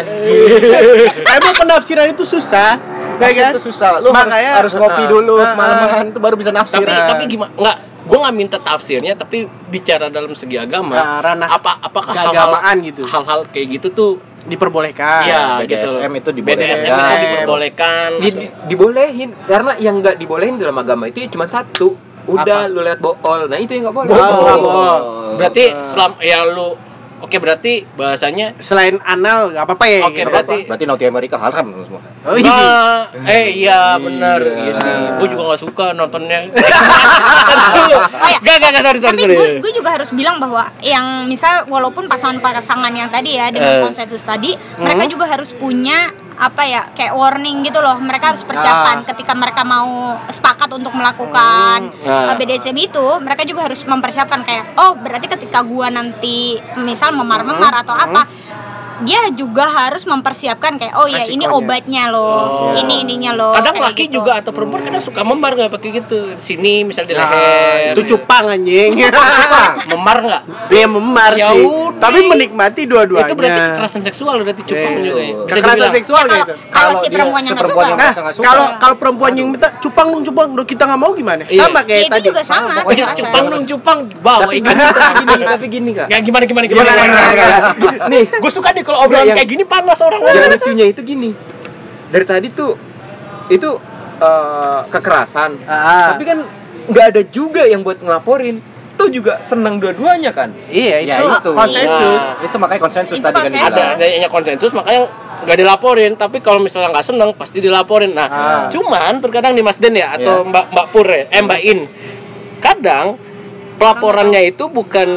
Emang 1.26 1.56
penafsiran 1.58 2.14
itu 2.14 2.22
susah, 2.22 2.78
ya 3.22 3.34
kan? 3.36 3.52
itu 3.52 3.62
susah 3.68 3.92
lu 4.00 4.10
Makanya- 4.10 4.64
harus, 4.64 4.72
harus 4.72 4.74
ngopi 4.80 5.04
dulu 5.06 5.34
ah, 5.38 5.52
semalaman 5.52 6.06
tuh 6.10 6.22
baru 6.22 6.36
bisa 6.40 6.52
nafsir 6.52 6.80
Tapi 6.80 7.04
tapi 7.04 7.24
gimana? 7.28 7.52
Enggak, 7.54 7.78
gue 8.00 8.18
nggak 8.18 8.36
minta 8.36 8.58
tafsirnya, 8.58 9.14
tapi 9.14 9.38
bicara 9.68 10.08
dalam 10.08 10.32
segi 10.32 10.56
agama. 10.56 10.96
Nah, 10.96 11.20
ranah 11.20 11.50
apa 11.50 11.72
apakah 11.80 12.14
keagamaan 12.14 12.78
hal-hal 12.80 12.88
gitu. 12.88 13.02
hal-hal 13.06 13.40
kayak 13.50 13.68
gitu 13.76 13.88
tuh 13.92 14.12
diperbolehkan. 14.46 15.28
Iya, 15.28 15.42
BDSM 15.62 16.10
gitu. 16.10 16.16
itu 16.16 16.30
dibolehkan. 16.34 16.70
BDSM 16.70 16.90
itu 16.90 17.26
diperbolehkan. 17.28 18.10
Di- 18.18 18.34
di- 18.34 18.52
dibolehin 18.66 19.30
karena 19.46 19.72
yang 19.78 20.00
nggak 20.00 20.16
dibolehin 20.16 20.56
dalam 20.58 20.76
agama 20.76 21.06
itu 21.06 21.22
ya 21.22 21.30
cuma 21.30 21.46
satu 21.46 21.94
udah 22.26 22.66
Apa? 22.66 22.70
lu 22.70 22.86
lihat 22.86 23.00
bool 23.02 23.18
nah 23.50 23.58
itu 23.58 23.74
yang 23.74 23.90
nggak 23.90 23.96
boleh 23.96 24.10
Oh, 24.12 24.42
nggak 24.44 24.60
boleh. 24.60 25.00
Berarti 25.38 25.64
selam 25.88 26.14
ya 26.20 26.46
lu 26.46 26.78
Oke 27.20 27.38
berarti 27.38 27.84
bahasanya 27.94 28.56
Selain 28.58 28.96
anal 29.02 29.52
nggak 29.52 29.64
apa-apa 29.64 29.86
ya. 29.86 30.00
Oke, 30.04 30.22
berarti- 30.24 30.66
berarti 30.66 30.86
Naughty 30.86 31.06
America 31.06 31.36
haram 31.36 31.68
semua 31.80 32.02
Oh, 32.20 32.36
iya. 32.36 32.52
Nah, 32.52 33.00
eh 33.26 33.46
iya 33.56 33.80
benar, 33.96 34.40
Iya. 34.40 34.56
iya 34.62 34.74
sih. 34.74 34.92
Gue 35.16 35.28
juga 35.30 35.44
gak 35.50 35.62
suka 35.62 35.86
nontonnya. 35.94 36.40
Iya. 37.80 37.98
Gak, 38.40 38.56
gak, 38.60 38.70
gak, 38.72 38.84
sorry, 38.84 39.00
sorry, 39.00 39.18
tapi 39.18 39.36
sorry. 39.36 39.60
gue, 39.60 39.72
juga 39.74 39.90
harus 39.92 40.10
bilang 40.12 40.38
bahwa 40.38 40.68
yang 40.80 41.06
misal 41.26 41.64
walaupun 41.66 42.06
pasangan-pasangan 42.06 42.92
yang 42.92 43.10
tadi 43.10 43.36
ya 43.36 43.48
dengan 43.50 43.72
Eh. 43.72 43.82
konsensus 43.82 44.22
tadi 44.22 44.52
mereka 44.76 45.06
juga 45.06 45.26
harus 45.28 45.52
punya 45.54 46.12
apa 46.40 46.64
ya 46.64 46.82
kayak 46.96 47.14
warning 47.14 47.62
gitu 47.62 47.84
loh. 47.84 48.00
Mereka 48.00 48.32
harus 48.32 48.44
persiapan 48.48 49.04
ketika 49.04 49.36
mereka 49.36 49.68
mau 49.68 50.16
sepakat 50.32 50.72
untuk 50.72 50.96
melakukan 50.96 51.92
Ah. 52.08 52.32
uh, 52.32 52.36
BDSM 52.40 52.76
itu 52.80 53.08
mereka 53.20 53.44
juga 53.44 53.68
harus 53.68 53.84
mempersiapkan 53.84 54.42
kayak 54.42 54.80
oh 54.80 54.96
berarti 54.96 55.28
ketika 55.28 55.60
gua 55.62 55.92
nanti 55.92 56.56
misal 56.80 57.12
memar-memar 57.12 57.84
atau 57.84 57.92
apa 57.92 58.24
dia 59.02 59.32
juga 59.32 59.64
harus 59.66 60.04
mempersiapkan 60.04 60.76
kayak 60.76 60.94
oh 60.94 61.06
ya 61.06 61.24
ini 61.26 61.46
obatnya 61.46 62.08
loh 62.08 62.28
Oh. 62.40 62.74
ini 62.74 63.02
ininya 63.02 63.32
loh 63.32 63.54
Kadang 63.54 63.74
kayak 63.74 63.88
laki 63.90 64.04
gitu. 64.06 64.16
juga 64.18 64.38
atau 64.38 64.52
perempuan 64.52 64.82
kadang 64.82 65.00
suka 65.00 65.22
memar 65.22 65.52
nggak 65.54 65.72
pakai 65.72 65.90
gitu. 65.96 66.20
Sini 66.38 66.84
misal 66.84 67.04
di 67.04 67.14
Nah, 67.14 67.26
leher. 67.26 67.94
itu 67.94 68.02
cupang 68.08 68.46
anjing. 68.50 68.92
memar 69.88 70.18
nggak? 70.22 70.42
Dia 70.68 70.86
memar 70.86 71.32
Ya 71.34 71.50
sih. 71.50 71.62
udah. 71.62 72.00
Tapi 72.00 72.20
menikmati 72.24 72.82
dua-duanya. 72.84 73.26
Itu 73.26 73.36
berarti 73.36 73.60
kekerasan 73.62 74.02
seksual 74.04 74.34
berarti 74.40 74.62
cupang 74.64 74.92
Iya. 74.94 75.04
juga 75.04 75.20
ya. 75.20 75.34
Bisa 75.36 75.48
Kekerasan 75.50 75.76
dibilang. 75.76 75.94
seksual 75.94 76.24
kalau 76.24 76.40
gitu. 76.40 76.54
kalau 76.70 76.92
si 76.94 77.08
perempuannya 77.10 77.50
nggak 77.50 77.60
perempuan 77.62 77.84
suka 77.84 77.90
yang 77.90 78.00
Nah, 78.00 78.10
Masa 78.10 78.22
nggak 78.22 78.36
suka? 78.36 78.46
kalau 78.46 78.66
kalau 78.78 78.96
perempuan 78.96 79.32
yang 79.34 79.48
minta 79.50 79.68
cupang 79.78 80.08
dong 80.10 80.24
cupang, 80.24 80.48
udah 80.50 80.66
kita 80.66 80.84
nggak 80.86 81.00
mau 81.00 81.12
gimana? 81.12 81.44
Iya. 81.46 81.62
Sama 81.62 81.80
Ya, 81.80 81.84
kayak 81.86 82.02
itu 82.02 82.12
tadi. 82.12 82.26
juga 82.26 82.42
sama 82.42 82.70
iya, 82.70 82.82
kekerasan. 82.82 83.18
cupang 83.20 83.46
dong 83.46 83.64
cupang 83.66 83.98
bawa 84.20 84.40
tapi 84.46 84.58
gini, 84.58 84.84
tapi 85.46 85.66
gini 85.68 85.90
kak 85.94 86.08
Ya 86.08 86.18
gimana 86.20 86.44
gimana 86.46 86.66
Gimana, 86.66 86.90
gimana. 86.90 87.04
gimana, 87.04 87.30
gimana? 87.34 88.08
Nih, 88.08 88.24
gue 88.30 88.52
suka 88.52 88.70
nih 88.72 88.84
kalau 88.90 89.06
obrolan 89.06 89.22
Yang- 89.24 89.38
kayak 89.38 89.50
gini 89.52 89.64
panas 89.64 90.00
orang. 90.02 90.20
yang 90.26 90.50
lucunya 90.50 90.86
itu 90.88 91.02
gini 91.04 91.30
dari 92.10 92.26
tadi 92.26 92.48
tuh 92.50 92.74
itu 93.48 93.70
eh, 94.20 94.80
kekerasan 94.90 95.62
Ah. 95.64 96.12
tapi 96.12 96.26
kan 96.26 96.42
nggak 96.86 97.06
ada 97.08 97.22
juga 97.24 97.64
yang 97.64 97.86
buat 97.86 98.02
ngelaporin 98.02 98.58
itu 98.92 99.04
juga 99.16 99.40
senang 99.40 99.78
dua-duanya 99.78 100.28
kan 100.30 100.52
Iya, 100.68 101.00
itu, 101.00 101.08
Ya, 101.08 101.16
itu. 101.24 101.52
konsensus. 101.54 102.20
Nah, 102.20 102.44
itu 102.44 102.56
makanya 102.58 102.82
konsensus 102.82 103.16
Itu 103.16 103.24
tadi 103.24 103.36
kan 103.38 103.44
konsensus. 103.48 103.72
ada 103.72 103.84
adanya 103.96 104.28
konsensus 104.28 104.72
makanya 104.74 105.02
nggak 105.40 105.58
dilaporin 105.58 106.12
tapi 106.16 106.38
kalau 106.40 106.60
misalnya 106.60 106.92
nggak 106.92 107.08
seneng 107.08 107.30
pasti 107.32 107.58
dilaporin 107.60 108.12
nah 108.12 108.28
Ah. 108.28 108.68
cuman 108.68 109.22
terkadang 109.22 109.54
di 109.54 109.62
Mas 109.62 109.78
Den 109.78 109.96
ya 109.96 110.18
atau 110.18 110.44
Iya. 110.44 110.50
Mbak 110.50 110.66
Mbak 110.68 110.86
Pur 110.90 111.08
ya 111.08 111.24
eh 111.26 111.40
Mbak 111.40 111.62
In 111.64 111.80
kadang 112.60 113.16
pelaporannya 113.78 114.42
itu 114.46 114.68
bukan 114.68 115.08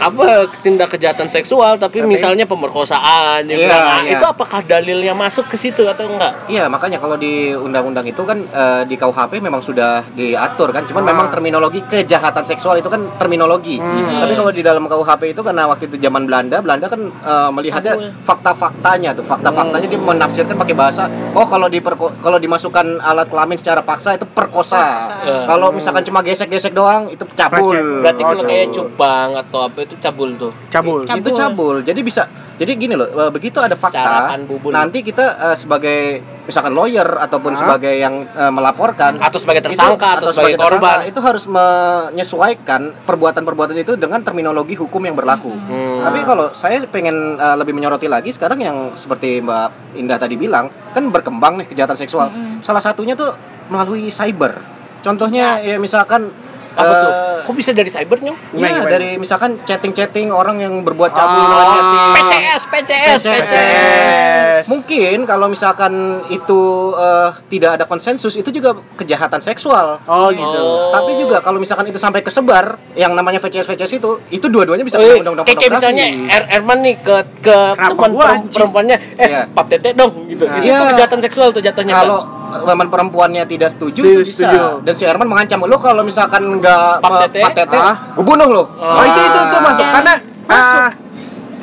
apa 0.00 0.24
tindak 0.64 0.88
kejahatan 0.90 1.28
seksual 1.28 1.76
tapi, 1.76 2.00
Tapi- 2.00 2.08
misalnya 2.08 2.48
pemerkosaan 2.48 3.44
ya 3.44 3.52
Iya, 3.52 3.66
bilang, 3.68 3.84
nah, 3.84 4.00
iya. 4.00 4.16
itu 4.16 4.24
apakah 4.24 4.60
dalilnya 4.64 5.12
masuk 5.12 5.44
ke 5.46 5.56
situ 5.56 5.84
atau 5.84 6.08
enggak 6.08 6.48
Iya 6.48 6.66
makanya 6.66 6.96
kalau 6.96 7.14
di 7.14 7.52
undang-undang 7.52 8.08
itu 8.08 8.24
kan 8.24 8.40
eh, 8.40 8.82
di 8.88 8.96
KUHP 8.96 9.38
memang 9.38 9.60
sudah 9.60 10.02
diatur 10.10 10.72
kan, 10.72 10.88
cuman 10.88 11.02
Ah. 11.04 11.08
memang 11.12 11.26
terminologi 11.28 11.84
kejahatan 11.84 12.42
seksual 12.42 12.76
itu 12.76 12.88
kan 12.88 13.04
terminologi. 13.16 13.76
Hmm. 13.76 14.24
Tapi 14.24 14.32
kalau 14.34 14.48
di 14.48 14.62
dalam 14.62 14.84
KUHP 14.84 15.30
itu 15.30 15.40
karena 15.40 15.68
waktu 15.68 15.86
itu 15.86 15.96
zaman 15.98 16.24
Belanda, 16.24 16.64
Belanda 16.64 16.86
kan 16.86 17.00
eh, 17.04 17.50
melihatnya 17.50 17.94
fakta-faktanya 18.24 19.12
tuh, 19.12 19.22
fakta-faktanya 19.22 19.84
dia 19.84 20.00
menafsirkan 20.00 20.56
pakai 20.56 20.72
bahasa, 20.72 21.04
oh 21.32 21.44
kalau 21.44 21.68
di 21.68 21.78
kalau 22.18 22.38
dimasukkan 22.38 23.00
alat 23.00 23.28
kelamin 23.28 23.58
secara 23.58 23.82
paksa 23.82 24.14
itu 24.14 24.24
perkosa. 24.24 25.10
Eh. 25.20 25.44
Kalau 25.44 25.68
misalkan 25.70 26.00
cuma 26.02 26.22
gesek-gesek 26.22 26.72
doang 26.72 27.10
itu 27.10 27.22
cabul. 27.34 28.00
Berarti 28.00 28.22
Oh, 28.22 28.28
kalau 28.30 28.44
kayak 28.44 28.66
cupang 28.70 29.30
atau 29.34 29.60
apa 29.64 29.78
itu 29.82 29.89
cabul 29.98 30.38
tuh 30.38 30.52
Cabul. 30.68 31.02
Cabul. 31.02 31.20
Itu 31.24 31.30
cabul. 31.34 31.76
Jadi 31.82 32.00
bisa 32.04 32.24
Jadi 32.60 32.76
gini 32.76 32.92
loh, 32.92 33.08
eh, 33.08 33.32
begitu 33.32 33.56
ada 33.56 33.72
fakta, 33.72 34.36
nanti 34.68 35.00
kita 35.00 35.24
eh, 35.48 35.56
sebagai 35.56 36.20
misalkan 36.44 36.76
lawyer 36.76 37.08
ataupun 37.16 37.56
Hah? 37.56 37.60
sebagai 37.64 37.96
yang 37.96 38.28
eh, 38.28 38.52
melaporkan 38.52 39.16
Atau 39.16 39.40
sebagai 39.40 39.64
itu- 39.64 39.72
tersangka, 39.72 40.20
atau 40.20 40.28
sebagai 40.28 40.60
tersangka, 40.60 40.76
korban. 40.76 41.08
itu 41.08 41.20
harus 41.24 41.44
menyesuaikan 41.48 42.92
perbuatan-perbuatan 43.08 43.76
itu 43.80 43.96
dengan 43.96 44.20
terminologi 44.20 44.76
hukum 44.76 45.00
yang 45.00 45.16
berlaku. 45.16 45.56
Hmm. 45.56 46.04
Tapi 46.04 46.20
kalau 46.20 46.52
saya 46.52 46.84
pengen 46.84 47.40
eh, 47.40 47.56
lebih 47.56 47.72
menyoroti 47.72 48.12
lagi 48.12 48.28
sekarang 48.28 48.60
yang 48.60 48.76
seperti 48.92 49.40
Mbak 49.40 49.96
Indah 49.96 50.20
tadi 50.20 50.36
bilang 50.36 50.68
kan 50.92 51.08
berkembang 51.08 51.64
nih 51.64 51.66
kejahatan 51.66 51.96
seksual. 51.96 52.28
Salah 52.60 52.84
satunya 52.84 53.16
tuh 53.16 53.32
melalui 53.72 54.12
cyber. 54.12 54.60
Contohnya 55.00 55.64
ya 55.64 55.80
misalkan 55.80 56.28
apa 56.72 56.86
eh, 56.86 56.96
tuh? 56.96 57.12
Kok 57.40 57.54
bisa 57.56 57.70
dari 57.70 57.88
cybernya? 57.88 58.34
Iya, 58.52 58.68
Gimana? 58.70 58.86
dari 58.86 59.08
misalkan 59.16 59.58
chatting-chatting 59.62 60.30
orang 60.30 60.58
yang 60.58 60.74
berbuat 60.80 61.10
cabul 61.10 61.34
Oh. 61.34 61.46
melalui 61.46 61.70
chatting. 61.72 62.02
PCS, 62.12 62.62
PCS, 62.64 63.20
PCS. 63.24 64.62
Mungkin 64.66 65.18
kalau 65.24 65.46
misalkan 65.46 65.92
itu 66.28 66.60
eh, 66.94 67.30
tidak 67.48 67.70
ada 67.74 67.84
konsensus 67.84 68.34
itu 68.34 68.48
juga 68.48 68.70
kejahatan 68.94 69.40
seksual. 69.40 69.98
Oh 70.04 70.28
gitu. 70.30 70.60
Oh. 70.60 70.92
Tapi 70.92 71.18
juga 71.18 71.40
kalau 71.40 71.58
misalkan 71.58 71.86
itu 71.86 71.96
sampai 71.96 72.20
kesebar 72.20 72.78
yang 72.94 73.12
namanya 73.12 73.38
VCS 73.38 73.66
VCS 73.66 73.92
itu, 73.96 74.10
itu 74.30 74.46
dua-duanya 74.46 74.82
bisa 74.82 74.96
Oh, 74.96 75.02
kena 75.02 75.10
iya. 75.10 75.20
undang-undang 75.20 75.46
kayak, 75.46 75.58
kayak 75.58 75.72
misalnya 75.74 76.04
Er- 76.28 76.48
Erman 76.52 76.78
nih 76.80 76.94
ke 76.98 77.16
ke 77.40 77.56
teman 77.74 78.10
perempuannya 78.46 78.96
eh 79.16 79.26
Iya. 79.26 79.42
pap 79.50 79.66
tete 79.66 79.90
dong 79.92 80.26
gitu. 80.26 80.44
Nah. 80.44 80.58
Itu 80.58 80.70
Iya. 80.70 80.88
kejahatan 80.94 81.20
seksual 81.20 81.48
tuh 81.50 81.60
jatuhnya. 81.60 81.94
kalau. 81.96 82.39
Teman 82.60 82.86
perempuannya 82.86 83.44
tidak 83.44 83.70
setuju, 83.70 84.00
Setuju, 84.00 84.18
bisa. 84.20 84.32
setuju. 84.42 84.62
Dan 84.82 84.92
si 84.92 85.02
Herman 85.02 85.26
mengancam 85.26 85.62
lo 85.62 85.76
kalau 85.76 86.02
misalkan 86.02 86.42
nggak 86.56 86.98
Pap 86.98 87.10
me- 87.10 87.20
tete? 87.24 87.40
pap 87.40 87.52
tete, 87.54 87.76
Ah. 87.76 87.96
gue 88.12 88.22
bunuh 88.22 88.48
lo. 88.48 88.64
Oh 88.74 89.02
itu 89.02 89.20
itu 89.20 89.40
tuh 89.46 89.60
masuk 89.60 89.82
Ya. 89.82 89.92
karena 89.92 90.14
Masuk. 90.42 90.78
ah, 90.78 90.90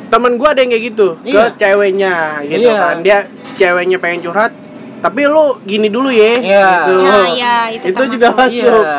temen 0.08 0.32
gua 0.34 0.48
ada 0.50 0.60
yang 0.60 0.70
kayak 0.70 0.84
gitu 0.86 1.08
Iya. 1.20 1.52
ke 1.52 1.60
ceweknya 1.60 2.14
gitu 2.42 2.64
Iya. 2.66 2.80
kan 2.80 2.96
dia 3.00 3.18
ceweknya 3.54 3.98
pengen 3.98 4.20
curhat 4.22 4.52
tapi 4.98 5.20
lu 5.22 5.60
gini 5.62 5.86
dulu 5.86 6.08
ya 6.08 6.32
Iya. 6.34 6.40
gitu. 6.40 6.94
Nah, 6.98 7.26
iya, 7.28 7.54
itu 7.70 7.84
itu 7.86 8.02
juga 8.10 8.26
termasuk. 8.28 8.82
Iya, 8.82 8.90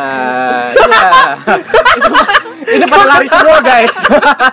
masuk 0.69 0.88
iya. 0.88 1.08
itu, 1.91 2.12
ini 2.77 2.86
pada 2.86 3.05
lari 3.10 3.27
semua 3.27 3.60
guys. 3.60 3.96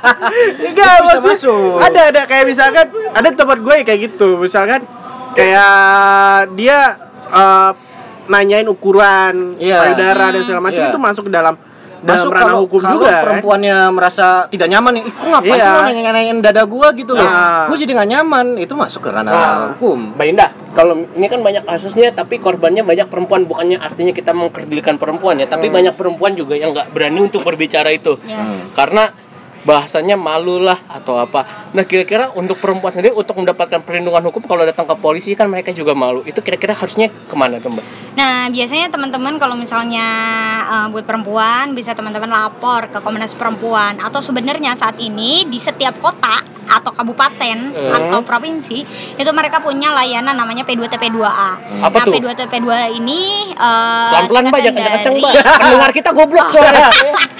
Enggak, 0.66 0.94
masuk. 1.22 1.78
Ada 1.78 2.00
ada 2.08 2.22
kayak 2.24 2.44
misalkan 2.46 2.86
ada 3.12 3.28
tempat 3.30 3.58
gue 3.60 3.74
kayak 3.84 4.00
gitu. 4.02 4.28
Misalkan 4.38 4.82
kayak 5.34 5.70
dia 6.56 6.96
eh, 7.28 7.70
nanyain 8.26 8.66
ukuran 8.66 9.54
Iya. 9.56 9.78
payudara 9.82 10.24
dan 10.30 10.42
segala 10.42 10.62
macam 10.62 10.82
Iya. 10.82 10.90
itu 10.90 10.98
masuk 10.98 11.24
ke 11.26 11.32
dalam 11.32 11.54
dalam 11.96 12.22
Masuk 12.22 12.30
ranah 12.30 12.44
kalau, 12.46 12.60
hukum 12.68 12.80
kalau 12.84 12.92
juga. 13.00 13.08
kan? 13.08 13.22
perempuannya 13.24 13.76
merasa 13.90 14.26
tidak 14.46 14.68
nyaman 14.68 14.92
nih, 14.94 15.02
ih 15.02 15.14
kok 15.16 15.26
ngapain 15.26 15.56
Iya. 15.56 15.64
sih 15.64 15.72
lo 15.72 15.82
nanya-nanyain 15.82 16.38
dada 16.38 16.62
gua 16.62 16.88
gitu 16.92 17.12
loh. 17.16 17.24
Ah. 17.24 17.66
Gua 17.66 17.76
jadi 17.76 17.92
nggak 17.96 18.10
nyaman, 18.12 18.46
itu 18.60 18.74
masuk 18.76 19.00
ke 19.00 19.10
ranah 19.10 19.32
Nah. 19.32 19.56
hukum. 19.74 20.12
Mbak 20.14 20.26
Indah, 20.28 20.50
kalau 20.70 20.94
ini 21.08 21.26
kan 21.26 21.40
banyak 21.40 21.64
kasusnya 21.64 22.12
tapi 22.12 22.36
korbannya 22.36 22.84
banyak 22.84 23.08
perempuan 23.08 23.48
bukannya 23.48 23.80
artinya 23.80 24.12
kita 24.12 24.30
mengkerdilkan 24.30 25.00
perempuan 25.00 25.40
ya, 25.40 25.48
tapi 25.48 25.66
banyak 25.66 25.96
perempuan 25.96 26.36
juga 26.36 26.54
yang 26.54 26.76
nggak 26.76 26.92
berani 26.92 27.18
untuk 27.22 27.42
berbicara 27.42 27.88
itu. 27.90 28.20
Ya. 28.22 28.44
Karena 28.76 29.10
bahasanya 29.66 30.14
malu 30.14 30.62
lah 30.62 30.78
atau 30.86 31.18
apa. 31.18 31.68
Nah, 31.74 31.82
kira-kira 31.82 32.30
untuk 32.38 32.62
perempuan 32.62 32.94
sendiri 32.94 33.10
untuk 33.10 33.34
mendapatkan 33.34 33.82
perlindungan 33.82 34.22
hukum 34.30 34.46
kalau 34.46 34.62
datang 34.62 34.86
ke 34.86 34.94
polisi 34.94 35.34
kan 35.34 35.50
mereka 35.50 35.74
juga 35.74 35.90
malu. 35.92 36.22
Itu 36.22 36.38
kira-kira 36.38 36.78
harusnya 36.78 37.10
ke 37.10 37.34
mana 37.34 37.58
tuh, 37.58 37.74
Mbak? 37.74 37.84
Nah, 38.14 38.46
biasanya 38.54 38.86
teman-teman 38.94 39.42
kalau 39.42 39.58
misalnya 39.58 40.06
uh, 40.70 40.86
buat 40.94 41.02
perempuan 41.02 41.74
bisa 41.74 41.98
teman-teman 41.98 42.30
lapor 42.30 42.86
ke 42.94 43.02
Komnas 43.02 43.34
Perempuan 43.34 43.98
atau 43.98 44.22
sebenarnya 44.22 44.78
saat 44.78 44.96
ini 45.02 45.42
di 45.50 45.58
setiap 45.58 45.98
kota 45.98 46.56
atau 46.66 46.90
kabupaten 46.90 47.58
Hmm. 47.76 47.94
atau 47.94 48.20
provinsi 48.26 48.82
itu 49.14 49.30
mereka 49.30 49.62
punya 49.62 49.94
layanan 49.94 50.34
namanya 50.34 50.66
P2TP2A. 50.66 51.50
Apa 51.82 52.02
nah, 52.02 52.04
tuh? 52.10 52.12
P2TP2A 52.18 52.90
ini 52.90 53.52
uh, 53.54 54.10
Pelan-pelan, 54.12 54.42
Mbak, 54.50 54.60
jangan 54.66 55.12
Mbak. 55.14 55.32
Pendengar 55.62 55.90
kita 55.94 56.10
goblok 56.10 56.46
soalnya. 56.54 56.90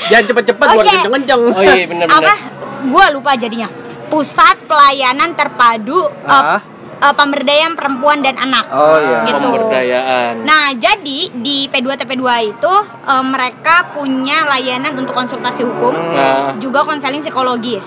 Jangan 0.07 0.25
cepet-cepet 0.31 0.67
buat 0.71 0.87
kenceng-kenceng. 0.87 1.43
Oh 1.51 1.63
iya, 1.63 1.85
benar-benar. 1.91 2.16
Apa? 2.19 2.35
Gua 2.87 3.05
lupa 3.11 3.35
jadinya. 3.35 3.69
Pusat 4.07 4.65
Pelayanan 4.65 5.35
Terpadu 5.35 5.99
uh, 5.99 6.31
Ah. 6.31 6.61
uh, 7.03 7.11
Pemberdayaan 7.13 7.75
Perempuan 7.75 8.23
dan 8.23 8.39
Anak. 8.39 8.71
Oh 8.71 8.97
iya. 8.97 9.19
Gitu. 9.25 9.39
Pemberdayaan. 9.43 10.33
Nah, 10.43 10.71
jadi 10.73 11.19
di 11.33 11.67
P2TP2 11.67 12.25
itu 12.47 12.75
eh, 13.03 13.25
mereka 13.25 13.91
punya 13.91 14.47
layanan 14.47 14.95
untuk 14.95 15.13
konsultasi 15.13 15.63
hukum, 15.63 15.93
Nah. 15.93 16.55
juga 16.57 16.83
konseling 16.83 17.19
psikologis. 17.19 17.83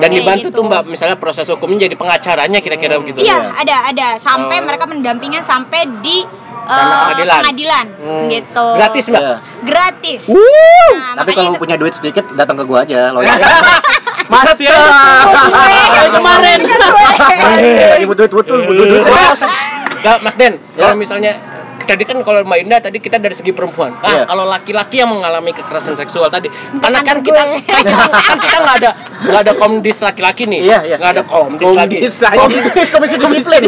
Dan 0.00 0.08
Kayak 0.08 0.14
dibantu 0.16 0.48
gitu. 0.48 0.56
tuh 0.56 0.64
Mbak, 0.64 0.82
misalnya 0.88 1.16
proses 1.18 1.44
hukumnya 1.44 1.84
jadi 1.84 1.92
pengacaranya 1.92 2.58
kira-kira 2.58 2.96
begitu. 2.96 3.20
Iya, 3.20 3.52
ada 3.52 3.76
ada 3.90 4.06
sampai 4.16 4.62
Oh. 4.62 4.64
mereka 4.64 4.86
mendampingnya 4.86 5.42
sampai 5.42 5.84
di 6.00 6.24
eh, 6.64 6.72
Pengadilan. 6.72 7.36
pengadilan, 7.40 7.86
gitu. 8.28 8.66
Gratis, 8.74 9.04
Mbak. 9.06 9.20
Iya. 9.20 9.36
Gratis. 9.62 10.22
Nah, 10.28 11.14
Tapi 11.20 11.30
kalau 11.32 11.52
itu- 11.52 11.60
punya 11.60 11.76
duit 11.76 11.92
sedikit 11.92 12.24
datang 12.32 12.56
ke 12.56 12.64
gua 12.64 12.82
aja, 12.82 13.12
lo. 13.12 13.20
Masih 14.24 14.66
kemarin. 16.10 16.60
Butuh 18.04 18.26
duit, 18.26 18.32
butuh 18.32 18.56
butuh 18.64 18.84
duit. 18.88 19.02
Mas 20.20 20.34
Den, 20.36 20.60
Ya. 20.74 20.84
kalau 20.84 20.96
misalnya 20.96 21.32
tadi 21.84 22.02
kan 22.02 22.16
kalau 22.20 22.40
Mbak 22.42 22.58
Indah 22.60 22.80
tadi 22.80 22.98
kita 22.98 23.16
dari 23.16 23.32
segi 23.32 23.50
perempuan. 23.50 23.94
Ah, 23.98 24.10
Iya. 24.10 24.22
kalau 24.24 24.44
laki-laki 24.44 24.98
yang 24.98 25.08
mengalami 25.08 25.52
kekerasan 25.52 25.94
seksual 25.94 26.26
tadi, 26.28 26.48
karena 26.74 27.00
kan 27.00 27.20
kita 27.20 27.40
kan 27.40 27.50
kita 27.62 27.92
kan 28.10 28.36
kita 28.38 28.56
nggak 28.58 28.76
ada 28.80 28.90
nggak 29.24 29.40
ada 29.40 29.52
komdis 29.54 29.98
laki-laki 30.00 30.44
nih. 30.44 30.60
Iya, 30.64 30.78
iya. 30.84 30.96
Nggak 30.96 31.12
ada 31.12 31.24
komdis, 31.24 31.68
lagi. 31.70 31.96
Komdis 32.00 32.14
aja. 32.18 32.38
Komdis 32.40 32.88
komisi 32.90 33.14
disiplin. 33.16 33.62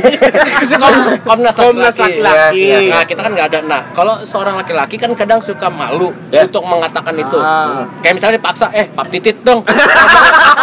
Kom- 0.76 1.18
Komnas 1.18 1.54
Komnas 1.54 1.94
laki-laki. 1.94 2.20
laki-laki. 2.20 2.58
Iya, 2.58 2.76
iya. 2.80 2.92
Nah, 2.92 3.02
kita 3.04 3.20
kan 3.20 3.32
nggak 3.32 3.48
ada. 3.48 3.58
Nah, 3.62 3.80
kalau 3.92 4.14
seorang 4.22 4.54
laki-laki 4.56 4.96
kan 4.96 5.10
kadang 5.12 5.38
suka 5.38 5.68
malu 5.68 6.10
untuk 6.26 6.62
mengatakan 6.62 7.14
itu. 7.14 7.38
Ah. 7.38 7.84
Kayak 8.00 8.14
misalnya 8.16 8.34
dipaksa, 8.36 8.66
eh, 8.72 8.86
pap 8.88 9.08
titit 9.08 9.40
dong. 9.42 9.60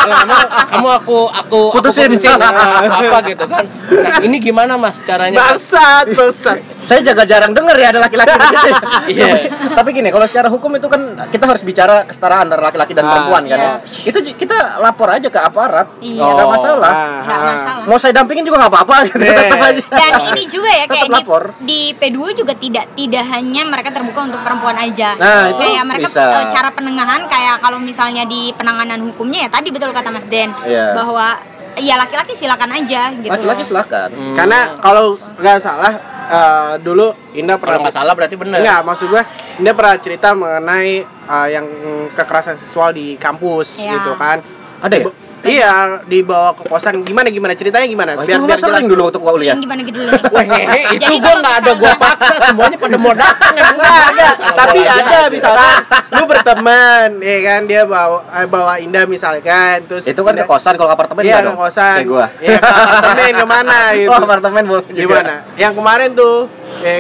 Kalau 0.04 0.20
kamu, 0.20 0.36
kamu 0.68 0.88
aku 0.94 1.18
aku 1.32 1.60
aku 1.72 1.80
Putusin. 1.80 2.12
nah, 2.36 2.52
apa 2.84 3.18
gitu 3.24 3.46
kan. 3.48 3.64
Nah, 3.88 4.20
ini 4.20 4.36
gimana 4.38 4.76
Mas 4.76 5.00
caranya? 5.00 5.40
Bangsat, 5.40 6.12
bangsat. 6.12 6.58
Saya 6.76 7.00
jaga 7.02 7.24
jarang 7.44 7.54
denger 7.54 7.76
ya 7.76 7.88
ada 7.90 8.00
laki-laki 8.00 8.32
begitu. 8.34 8.72
Iya. 9.06 9.28
Tapi 9.74 9.90
gini, 9.92 10.08
kalau 10.08 10.24
secara 10.24 10.48
hukum 10.48 10.72
itu 10.74 10.88
kan 10.88 11.02
kita 11.28 11.44
harus 11.44 11.60
bicara 11.62 12.08
kesetaraan 12.08 12.48
antara 12.48 12.64
laki-laki 12.64 12.96
dan 12.96 13.04
Ah, 13.04 13.10
perempuan 13.12 13.44
kan. 13.44 13.60
iya. 13.60 13.72
Itu 14.02 14.24
kita 14.24 14.80
lapor 14.80 15.12
aja 15.12 15.28
ke 15.28 15.36
aparat. 15.36 15.88
Iya. 16.00 16.24
Nggak 16.24 16.40
Oh. 16.40 16.52
masalah. 16.52 16.94
Nggak 17.20 17.42
masalah. 17.44 17.84
Mau 17.84 17.98
saya 17.98 18.14
dampingin 18.14 18.44
juga 18.44 18.58
nggak 18.58 18.72
apa-apa 18.72 18.96
gitu. 19.06 19.20
Iya. 19.20 19.36
Tetap 19.38 19.60
aja. 19.62 19.84
Dan 19.92 20.12
ini 20.30 20.44
juga 20.48 20.70
ya 20.72 20.86
kayak 20.86 21.04
di, 21.04 21.12
lapor. 21.12 21.44
di 21.60 21.80
P2 21.94 22.18
juga 22.34 22.54
tidak 22.56 22.86
tidak 22.94 23.24
hanya 23.28 23.62
mereka 23.66 23.90
terbuka 23.92 24.20
untuk 24.24 24.40
perempuan 24.40 24.78
aja. 24.78 25.10
Nah, 25.16 25.52
itu 25.52 25.60
kayak 25.60 25.84
mereka 25.86 26.08
bisa. 26.08 26.24
eh, 26.24 26.46
cara 26.50 26.70
penengahan 26.72 27.22
kayak 27.26 27.56
kalau 27.60 27.78
misalnya 27.78 28.24
di 28.24 28.54
penanganan 28.54 29.04
hukumnya 29.04 29.46
ya 29.46 29.50
tadi 29.52 29.68
betul 29.68 29.92
kata 29.92 30.08
Mas 30.08 30.24
Den 30.26 30.56
Iya. 30.64 30.96
bahwa 30.96 31.36
ya 31.76 31.98
laki-laki 31.98 32.34
silakan 32.34 32.72
aja 32.72 33.10
gitu. 33.12 33.28
Laki-laki 33.28 33.64
silakan. 33.66 34.10
Hmm. 34.10 34.36
Karena 34.38 34.60
kalau 34.78 35.18
nggak 35.36 35.58
salah 35.60 35.94
eh, 36.26 36.74
dulu 36.80 37.08
Indah 37.34 37.58
kalau 37.58 37.62
pernah 37.62 37.78
nggak 37.88 37.96
salah 37.96 38.14
berarti 38.14 38.36
benar. 38.38 38.60
Enggak, 38.62 38.80
maksud 38.86 39.08
gue 39.10 39.24
Indah 39.60 39.74
pernah 39.74 39.96
cerita 40.00 40.28
mengenai 40.34 40.92
eh, 41.06 41.48
yang 41.52 41.66
kekerasan 42.14 42.56
seksual 42.56 42.92
di 42.92 43.16
kampus 43.18 43.82
Iya. 43.82 43.92
gitu 43.98 44.12
kan. 44.16 44.38
Ada 44.84 44.96
ya? 45.00 45.08
Di- 45.44 45.52
Iya, 45.54 46.00
dibawa 46.04 46.56
ke 46.56 46.64
kosan. 46.66 47.04
Gimana 47.04 47.28
gimana 47.28 47.52
ceritanya 47.52 47.84
gimana? 47.84 48.16
Wah, 48.16 48.24
itu 48.24 48.40
lu 48.40 48.56
sering 48.56 48.88
dulu 48.88 49.02
waktu 49.06 49.20
kuliah. 49.20 49.52
Yang 49.52 49.62
gimana 49.62 49.82
gitu? 49.84 50.00
Wah, 50.34 50.44
hehe, 50.46 50.80
itu 50.96 51.14
gua 51.14 51.20
kalau 51.22 51.40
nggak 51.40 51.56
ada 51.60 51.72
gua 51.74 51.84
misalnya- 51.86 52.00
paksa 52.18 52.36
semuanya 52.46 52.78
pada 52.80 52.98
mau 52.98 53.14
datang 53.14 53.54
ya. 53.54 53.64
Enggak, 53.70 54.04
enggak. 54.10 54.32
Salah 54.34 54.56
Tapi 54.64 54.80
ada 54.82 55.20
misalkan 55.28 55.76
lu 56.14 56.24
berteman, 56.24 57.08
ya 57.20 57.38
kan 57.44 57.62
dia 57.66 57.82
bawa 57.84 58.18
eh, 58.32 58.48
bawa 58.48 58.74
Indah 58.80 59.04
misalkan, 59.04 59.78
terus 59.84 60.04
Itu 60.06 60.22
kan 60.22 60.34
ke 60.34 60.46
kosan 60.46 60.74
kalau 60.74 60.90
apartemen 60.90 61.22
Iya, 61.22 61.44
ke 61.44 61.52
kosan. 61.54 61.96
Kayak 62.00 62.08
gua. 62.08 62.26
Iya, 62.40 62.58
ke 62.58 62.72
apartemen 62.72 63.32
ke 63.34 63.46
mana 63.46 63.78
gitu. 64.00 64.10
Oh, 64.10 64.18
apartemen. 64.18 64.64
Gimana? 64.88 65.34
Yang 65.54 65.74
kemarin 65.76 66.10
tuh, 66.14 66.38
ya 66.80 66.96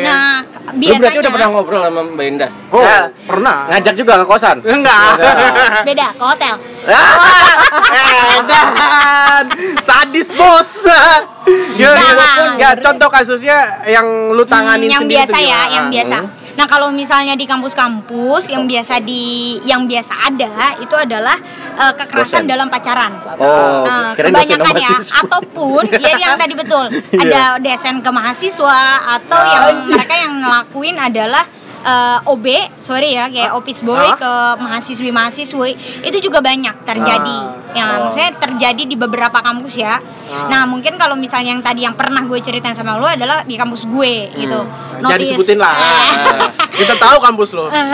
Nah, 0.73 0.79
Lu 0.79 0.81
biasanya 0.81 1.01
berarti 1.05 1.19
udah 1.21 1.31
pernah 1.31 1.49
ngobrol 1.49 1.81
sama 1.83 2.01
Mbak 2.03 2.25
Indah? 2.27 2.49
Oh, 2.67 2.81
Ya. 2.81 2.99
pernah. 3.23 3.57
Ngajak 3.69 3.93
juga 3.93 4.13
ke 4.17 4.25
kosan. 4.25 4.57
Enggak. 4.59 5.13
beda 5.85 6.07
ke 6.11 6.23
hotel. 6.25 6.55
Edan, 8.33 9.45
sadis 9.79 10.29
bos. 10.33 10.71
Enggak, 11.77 12.73
contoh 12.81 13.05
kasusnya 13.07 13.57
yang 13.85 14.05
lu 14.31 14.41
tanganin 14.43 14.89
Hmm, 14.89 14.91
yang 14.91 15.03
sendiri 15.05 15.21
biasa 15.21 15.37
ya, 15.39 15.61
yang 15.69 15.85
biasa. 15.89 16.17
Nah, 16.53 16.65
kalau 16.65 16.89
misalnya 16.89 17.33
di 17.33 17.43
kampus-kampus 17.43 18.45
yang 18.47 18.63
biasa 18.63 19.01
di 19.01 19.23
yang 19.63 19.83
biasa 19.83 20.13
ada 20.23 20.53
itu 20.77 20.93
adalah 20.93 21.33
eh, 21.73 21.93
kekerasan 21.95 22.43
Dosen. 22.43 22.49
dalam 22.49 22.67
pacaran. 22.67 23.11
Oh, 23.35 23.83
dosen 24.13 24.59
kebanyakan 24.59 24.73
ya, 24.77 24.89
ataupun 25.19 25.83
ya 25.97 26.11
yang 26.15 26.35
tadi 26.41 26.53
betul 26.53 26.85
Iya. 27.11 27.21
ada 27.23 27.43
desen 27.57 27.99
ke 27.99 28.09
mahasiswa 28.09 28.81
atau 29.17 29.33
Ah, 29.35 29.49
yang 29.51 29.65
mereka 29.87 30.13
yang 30.13 30.33
ngelakuin 30.39 30.95
adalah 30.95 31.43
eh, 31.83 32.19
OB, 32.25 32.45
sorry 32.79 33.11
ya, 33.11 33.27
kayak 33.27 33.51
office 33.53 33.81
boy 33.81 33.95
Hah? 33.95 34.15
ke 34.15 34.33
mahasiswi 34.57 35.09
mahasiswi 35.09 35.71
itu 36.01 36.17
juga 36.21 36.39
banyak 36.39 36.75
terjadi. 36.81 37.37
Ah. 37.41 37.61
Ya, 37.73 37.83
Oh. 37.83 37.93
maksudnya 38.05 38.31
terjadi 38.37 38.83
di 38.85 38.95
beberapa 38.95 39.39
kampus 39.39 39.73
ya. 39.75 39.97
Ah. 40.25 40.47
Nah, 40.47 40.61
mungkin 40.63 40.95
kalau 40.95 41.13
misalnya 41.13 41.51
yang 41.51 41.61
tadi 41.61 41.81
yang 41.81 41.93
pernah 41.93 42.21
gue 42.21 42.39
ceritain 42.39 42.73
sama 42.73 42.95
lu 42.95 43.05
adalah 43.05 43.41
di 43.41 43.53
kampus 43.53 43.83
gue 43.83 44.13
gitu. 44.31 44.59
Jangan 44.95 45.09
Notice- 45.09 45.25
disebutin 45.27 45.57
lah. 45.57 45.73
Kita 46.71 46.95
tahu 46.95 47.17
kampus 47.19 47.49
lo. 47.51 47.69
nah, 47.69 47.93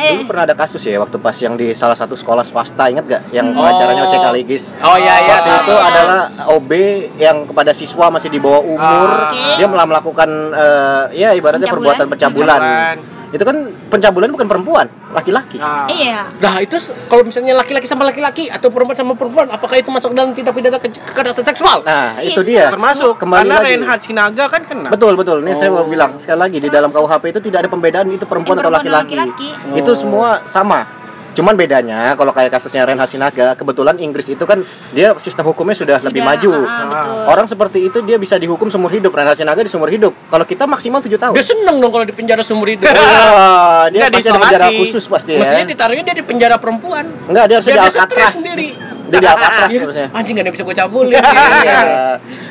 eh, 0.00 0.12
Dulu 0.14 0.24
pernah 0.26 0.44
ada 0.44 0.54
kasus 0.54 0.80
ya 0.80 0.96
waktu 0.96 1.16
pas 1.16 1.36
yang 1.36 1.54
di 1.54 1.72
salah 1.72 1.92
satu 1.92 2.14
sekolah 2.14 2.40
swasta 2.40 2.88
ingat 2.88 3.04
gak 3.04 3.22
yang 3.30 3.48
Hmm. 3.48 3.58
Oh. 3.58 3.68
Ocek 3.68 4.22
Aligis. 4.22 4.72
Oh 4.78 4.96
iya 4.96 5.20
iya. 5.20 5.36
Waktu 5.36 5.50
itu 5.58 5.74
adalah 5.74 6.20
OB 6.48 6.70
yang 7.16 7.44
kepada 7.44 7.72
siswa 7.72 8.08
masih 8.08 8.28
di 8.28 8.38
bawah 8.38 8.62
umur, 8.62 8.80
Ah. 9.12 9.28
Oke. 9.28 9.56
dia 9.56 9.66
malah 9.66 9.84
melakukan 9.84 10.28
eh, 10.52 11.02
ya 11.18 11.32
ibaratnya 11.32 11.64
Pencabulan. 11.64 11.96
perbuatan 11.96 12.06
pencabulan. 12.08 12.60
Pencabulan. 12.60 12.91
Itu 13.32 13.42
kan 13.42 13.56
pencabulan 13.88 14.28
bukan 14.28 14.44
perempuan, 14.44 14.86
laki-laki. 15.08 15.56
Nah, 15.56 15.88
iya. 15.88 16.28
Nah 16.36 16.60
itu 16.60 16.76
kalau 17.08 17.24
misalnya 17.24 17.52
laki-laki 17.54 17.84
sama 17.84 18.04
laki-laki 18.04 18.46
atau 18.46 18.68
perempuan 18.68 18.92
sama 18.94 19.12
perempuan, 19.12 19.48
apakah 19.48 19.74
itu 19.74 19.88
masuk 19.88 20.12
dalam 20.12 20.30
tindak 20.30 20.52
pidana 20.52 20.76
ke- 20.76 20.92
kekerasan 20.92 21.40
seksual? 21.42 21.80
Nah, 21.82 22.16
Iya, 22.18 22.28
itu 22.30 22.40
dia. 22.44 22.68
termasuk 22.68 23.16
kembali 23.16 23.40
karena 23.42 23.56
lagi. 23.58 23.68
Reinhard 23.72 24.00
Sinaga 24.02 24.44
kan 24.46 24.62
kena. 24.62 24.88
Betul 24.88 25.16
betul. 25.16 25.40
Ini 25.40 25.52
saya 25.54 25.70
mau 25.70 25.84
bilang 25.84 26.16
sekali 26.16 26.38
lagi 26.38 26.58
di 26.58 26.68
dalam 26.68 26.88
KUHP 26.88 27.24
itu 27.30 27.40
tidak 27.42 27.58
ada 27.62 27.70
pembedaan 27.72 28.06
itu 28.06 28.24
perempuan 28.24 28.54
Eh, 28.54 28.60
atau 28.60 28.70
perempuan 28.70 28.92
atau 28.92 29.08
laki-laki. 29.08 29.48
laki-laki. 29.48 29.80
Itu 29.80 29.92
semua 29.94 30.44
sama. 30.44 31.01
Cuman 31.32 31.54
bedanya 31.54 32.12
kalau 32.12 32.30
kayak 32.30 32.52
kasusnya 32.52 32.84
Renhard 32.84 33.08
Sinaga, 33.08 33.56
kebetulan 33.56 33.96
Inggris 33.96 34.28
itu 34.28 34.44
kan 34.44 34.60
dia 34.92 35.16
sistem 35.16 35.48
hukumnya 35.48 35.72
sudah, 35.72 35.96
lebih 36.00 36.20
Sudah, 36.20 36.36
maju. 36.36 36.50
ah, 36.52 36.60
ah, 36.60 36.84
betul. 36.84 37.24
Orang 37.26 37.46
seperti 37.48 37.78
itu 37.88 37.98
dia 38.04 38.16
bisa 38.16 38.36
dihukum 38.36 38.68
seumur 38.68 38.88
hidup. 38.88 39.10
Renhard 39.10 39.36
Sinaga 39.36 39.64
di 39.64 39.72
seumur 39.72 39.88
hidup. 39.88 40.12
Kalau 40.28 40.44
kita 40.44 40.64
maksimal 40.64 41.00
7 41.00 41.16
tahun. 41.16 41.32
Dia 41.32 41.46
seneng 41.46 41.76
dong 41.80 41.88
kalau 41.88 42.04
di 42.04 42.12
penjara 42.12 42.44
seumur 42.44 42.68
hidup. 42.68 42.84
Wah, 42.86 43.88
dia 43.92 44.04
Nggak 44.04 44.12
pasti 44.12 44.28
ada 44.28 44.38
penjara 44.38 44.66
khusus 44.76 45.04
pasti 45.06 45.32
Maksudnya 45.34 45.64
ya. 45.64 45.70
ditaruhnya 45.72 46.04
dia 46.04 46.16
di 46.20 46.24
penjara 46.24 46.56
perempuan. 46.60 47.04
Enggak, 47.26 47.44
dia 47.48 47.56
harus 47.56 47.66
di 47.66 47.72
dia 47.72 47.82
stres 47.82 47.96
Alcatraz. 47.96 48.32
sendiri. 48.36 48.68
Dia 49.12 49.20
di 49.20 49.28
Alcatraz 49.28 49.68
Iya. 49.68 49.80
harusnya. 49.84 50.06
Anjing 50.10 50.34
gak 50.34 50.44
ada 50.44 50.52
bisa 50.52 50.62
gue 50.64 50.72
cabulin. 50.74 51.12
Iya. 51.12 51.80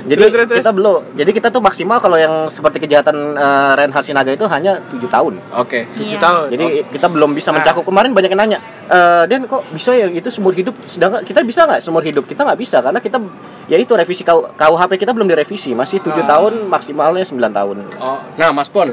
Jadi 0.01 0.17
Terus, 0.19 0.45
terus, 0.45 0.59
kita 0.61 0.71
belum. 0.71 1.01
Jadi 1.13 1.31
kita 1.31 1.47
tuh 1.49 1.57
maksimal 1.59 1.97
kalau 1.97 2.17
yang 2.17 2.33
seperti 2.47 2.77
kejahatan 2.79 3.33
uh, 3.33 3.73
Reinhard 3.73 4.01
Sinaga 4.01 4.29
itu 4.29 4.45
hanya 4.45 4.77
7 4.83 4.97
tahun. 5.07 5.33
Oke. 5.55 5.85
Tujuh 5.91 6.15
Iya. 6.15 6.21
tahun. 6.21 6.45
Jadi 6.49 6.65
kita 6.87 7.07
belum 7.07 7.31
bisa 7.31 7.49
Nah. 7.49 7.57
mencakup 7.57 7.81
kemarin 7.83 8.11
banyak 8.11 8.29
yang 8.29 8.39
nanya. 8.39 8.59
Eh 8.83 9.23
Dan 9.23 9.45
kok 9.45 9.65
bisa 9.69 9.91
yang 9.91 10.11
itu 10.11 10.27
seumur 10.27 10.51
hidup 10.51 10.77
sedangkan 10.85 11.21
kita 11.21 11.41
bisa 11.41 11.65
nggak 11.65 11.79
seumur 11.79 12.01
hidup? 12.01 12.25
Kita 12.25 12.41
nggak 12.43 12.57
bisa 12.57 12.77
karena 12.79 12.97
kita 12.97 13.17
ya 13.65 13.77
itu 13.77 13.89
revisi 13.91 14.21
KU- 14.21 14.49
KUHP 14.51 14.91
kita 14.97 15.11
belum 15.11 15.25
direvisi, 15.25 15.71
masih 15.71 15.97
tujuh 15.99 16.21
Ah. 16.21 16.29
tahun 16.29 16.65
maksimalnya 16.67 17.23
9 17.23 17.49
tahun. 17.51 17.77
Oh, 17.97 18.19
nah 18.35 18.49
Mas 18.51 18.67
Pon. 18.67 18.89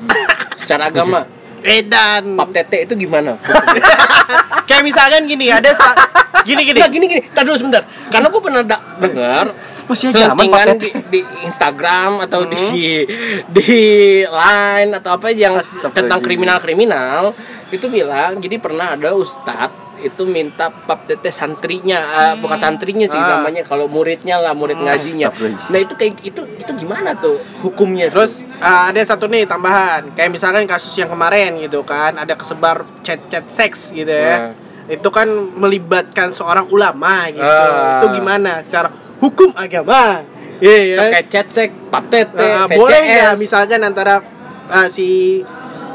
Secara 0.60 0.88
agama, 0.88 1.24
Edan. 1.62 2.34
pap 2.34 2.48
tete 2.50 2.84
itu 2.84 2.94
gimana? 2.96 3.36
Kayak 4.68 4.82
misalkan 4.82 5.22
gini, 5.24 5.48
ada 5.48 5.70
sa- 5.72 5.96
gini 6.42 6.62
gini. 6.62 6.78
Nah, 6.78 6.88
gini 6.88 7.04
gini, 7.06 7.22
tar 7.28 7.42
dulu 7.42 7.56
sebentar. 7.56 7.82
Karena 8.08 8.26
gue 8.26 8.40
pernah 8.40 8.62
da- 8.62 8.84
dengar 8.96 9.46
Masih 9.84 10.14
zaman 10.14 10.46
di, 10.78 10.94
di 11.10 11.20
Instagram 11.42 12.22
atau 12.22 12.46
di 12.46 13.02
di 13.50 13.70
Line 14.22 14.90
atau 14.94 15.10
apa 15.12 15.34
yang 15.34 15.58
Astagfirullahaladzim. 15.58 15.96
tentang 15.98 16.20
kriminal-kriminal 16.22 17.34
itu 17.70 17.86
bilang 17.86 18.38
jadi 18.38 18.56
pernah 18.56 18.94
ada 18.94 19.14
ustadz 19.14 19.72
itu 20.00 20.24
minta 20.24 20.72
pap 20.72 21.04
tete 21.04 21.28
santrinya 21.28 22.00
eh, 22.00 22.34
bukan 22.34 22.56
santrinya 22.56 23.04
sih 23.04 23.14
Ah. 23.14 23.36
namanya 23.36 23.60
kalau 23.62 23.84
muridnya 23.84 24.36
lah 24.36 24.56
murid 24.56 24.76
ngajinya 24.76 25.28
Astagfirullahaladzim. 25.28 25.68
nah 25.68 25.78
itu 25.78 25.94
kayak 25.94 26.14
itu 26.24 26.40
itu 26.56 26.72
gimana 26.74 27.12
tuh 27.14 27.36
hukumnya 27.60 28.08
tuh? 28.08 28.24
Terus 28.24 28.32
uh, 28.58 28.88
ada 28.88 28.96
satu 29.02 29.28
nih 29.28 29.44
tambahan, 29.44 30.08
kayak 30.10 30.32
misalkan 30.32 30.64
kasus 30.64 30.96
yang 30.96 31.06
kemarin 31.06 31.60
gitu 31.60 31.84
kan, 31.84 32.16
ada 32.16 32.32
kesebar 32.32 32.80
chat-chat 33.00 33.44
seks 33.46 33.92
gitu 33.92 34.08
ya. 34.08 34.56
Itu 34.88 35.12
kan 35.12 35.28
melibatkan 35.54 36.32
seorang 36.32 36.72
ulama 36.72 37.28
gitu. 37.28 37.44
Ah. 37.44 38.00
Itu 38.00 38.16
gimana 38.16 38.64
cara 38.66 38.88
hukum 39.20 39.52
agama? 39.52 40.24
Iya. 40.58 40.96
kan? 40.96 41.00
terkait 41.12 41.26
chat 41.28 41.46
sek 41.46 41.70
pap 41.88 42.08
tete 42.08 42.36
Nah, 42.36 42.64
VCS. 42.64 42.76
boleh 42.76 43.00
nggak 43.02 43.34
misalkan 43.36 43.80
antara 43.80 44.24
uh, 44.66 44.88
si 44.88 45.40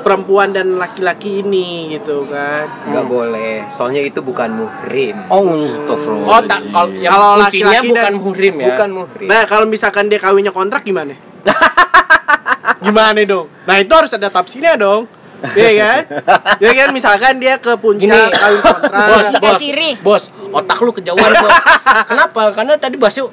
perempuan 0.05 0.53
dan 0.53 0.77
laki-laki 0.77 1.41
ini 1.41 1.67
gitu 1.91 2.29
kan? 2.29 2.69
nggak 2.85 3.05
boleh 3.05 3.65
soalnya 3.67 3.99
itu 3.99 4.21
bukan 4.21 4.53
muhrim 4.55 5.17
Oh, 5.27 5.65
astagfirullah. 5.65 6.29
oh 6.29 6.41
tak 6.43 6.61
kalau 6.69 6.93
yang 6.93 7.09
Kalau 7.09 7.29
laki-laki 7.41 7.87
bukan 7.89 8.05
dan- 8.05 8.21
muhrim 8.21 8.53
ya 8.55 8.67
bukan 8.69 8.89
muhrim 8.93 9.25
Nah, 9.25 9.41
kalau 9.43 9.65
misalkan 9.65 10.05
dia 10.05 10.21
kawinnya 10.21 10.51
kontrak 10.51 10.85
gimana? 10.85 11.17
gimana 12.81 13.17
dong? 13.23 13.49
Nah, 13.63 13.75
itu 13.77 13.89
harus 13.89 14.11
ada 14.11 14.29
tafsirnya 14.29 14.75
dong. 14.75 15.09
Iya 15.47 15.71
kan? 15.75 16.01
Iya 16.57 16.71
kan 16.75 16.89
misalkan 16.91 17.33
dia 17.37 17.57
ke 17.57 17.73
puncak 17.75 18.05
Gini. 18.05 18.13
kawin 18.31 18.61
kontrak. 18.61 18.91
bos, 18.91 19.27
bos, 19.35 19.61
bos, 20.01 20.23
otak 20.51 20.77
lu 20.79 20.91
kejauhan 20.91 21.31
bos. 21.35 21.53
Kenapa? 22.09 22.41
Karena 22.51 22.73
tadi 22.75 22.95
bahasnya 22.95 23.25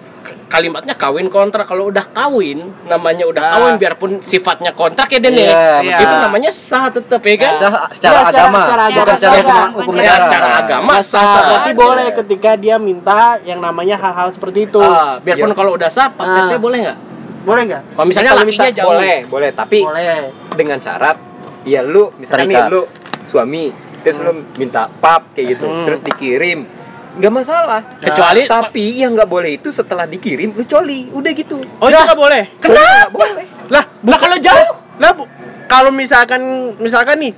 kalimatnya 0.53 0.93
kawin 0.93 1.27
kontrak. 1.27 1.65
Kalau 1.65 1.89
udah 1.89 2.05
kawin, 2.07 2.61
namanya 2.85 3.25
udah 3.25 3.41
Ah. 3.41 3.51
kawin 3.57 3.75
biarpun 3.75 4.21
sifatnya 4.21 4.71
kontrak 4.71 5.09
ya 5.09 5.19
Den 5.19 5.33
ya. 5.33 5.49
Iya, 5.49 5.57
betul. 5.81 6.03
Itu 6.05 6.15
namanya 6.21 6.51
sah 6.53 6.87
tetap 6.87 7.23
ya 7.23 7.35
kan? 7.35 7.53
Secara, 7.57 7.79
secara 7.89 7.89
Ya, 7.89 7.89
secara- 7.89 8.29
agama, 8.29 8.61
secara 8.61 8.83
agama 8.85 9.11
secara 9.11 9.33
saja. 9.35 9.55
hukum, 9.73 9.93
Ya, 9.97 10.15
secara 10.21 10.49
agama 10.59 10.93
sah 10.95 11.25
Nah, 11.25 11.41
sah. 11.41 11.61
aja. 11.65 11.73
boleh 11.73 12.07
ketika 12.15 12.51
dia 12.55 12.77
minta 12.77 13.21
yang 13.41 13.59
namanya 13.59 13.97
hal-hal 13.97 14.29
seperti 14.29 14.69
itu. 14.69 14.79
Ah, 14.79 15.17
biarpun 15.19 15.49
Iya. 15.49 15.57
kalau 15.57 15.73
udah 15.73 15.89
sah, 15.89 16.09
Pak 16.09 16.21
Ah. 16.23 16.37
Tete 16.45 16.57
boleh 16.59 16.79
nggak? 16.85 16.99
Boleh 17.43 17.63
nggak? 17.65 17.83
Kalau 17.91 18.07
misalnya 18.07 18.31
Kalau 18.31 18.43
lakinya 18.43 18.63
misal- 18.63 18.77
jauh. 18.77 18.91
boleh 18.93 19.17
boleh 19.27 19.51
tapi 19.51 19.79
Boleh. 19.81 20.21
dengan 20.53 20.79
syarat 20.79 21.17
ya 21.65 21.81
lu 21.81 22.13
misalkan 22.15 22.47
nih 22.47 22.63
lu 22.69 22.87
suami 23.27 23.65
terus 23.99 24.19
lu 24.19 24.31
minta 24.57 24.87
pap 24.93 25.31
kayak 25.33 25.57
gitu 25.57 25.67
Hmm. 25.67 25.83
terus 25.83 26.03
dikirim 26.03 26.67
nggak 27.13 27.29
masalah 27.31 27.81
Kecuali 27.99 28.49
tapi 28.49 28.99
yang 28.99 29.13
nggak 29.13 29.27
boleh 29.27 29.55
itu 29.55 29.69
setelah 29.69 30.05
dikirim 30.05 30.53
lu 30.53 30.65
coli 30.65 31.09
udah 31.09 31.33
gitu 31.33 31.61
Oh, 31.77 31.87
itu 31.87 31.99
nggak 31.99 32.17
boleh. 32.17 32.43
kenapa 32.57 33.09
boleh 33.11 33.47
Lah, 33.69 33.85
Lah 34.01 34.19
kalau 34.19 34.37
jauh 34.39 34.69
Lah, 34.97 35.13
bu- 35.13 35.29
kalau 35.65 35.89
misalkan 35.89 36.41
misalkan 36.77 37.17
nih, 37.19 37.33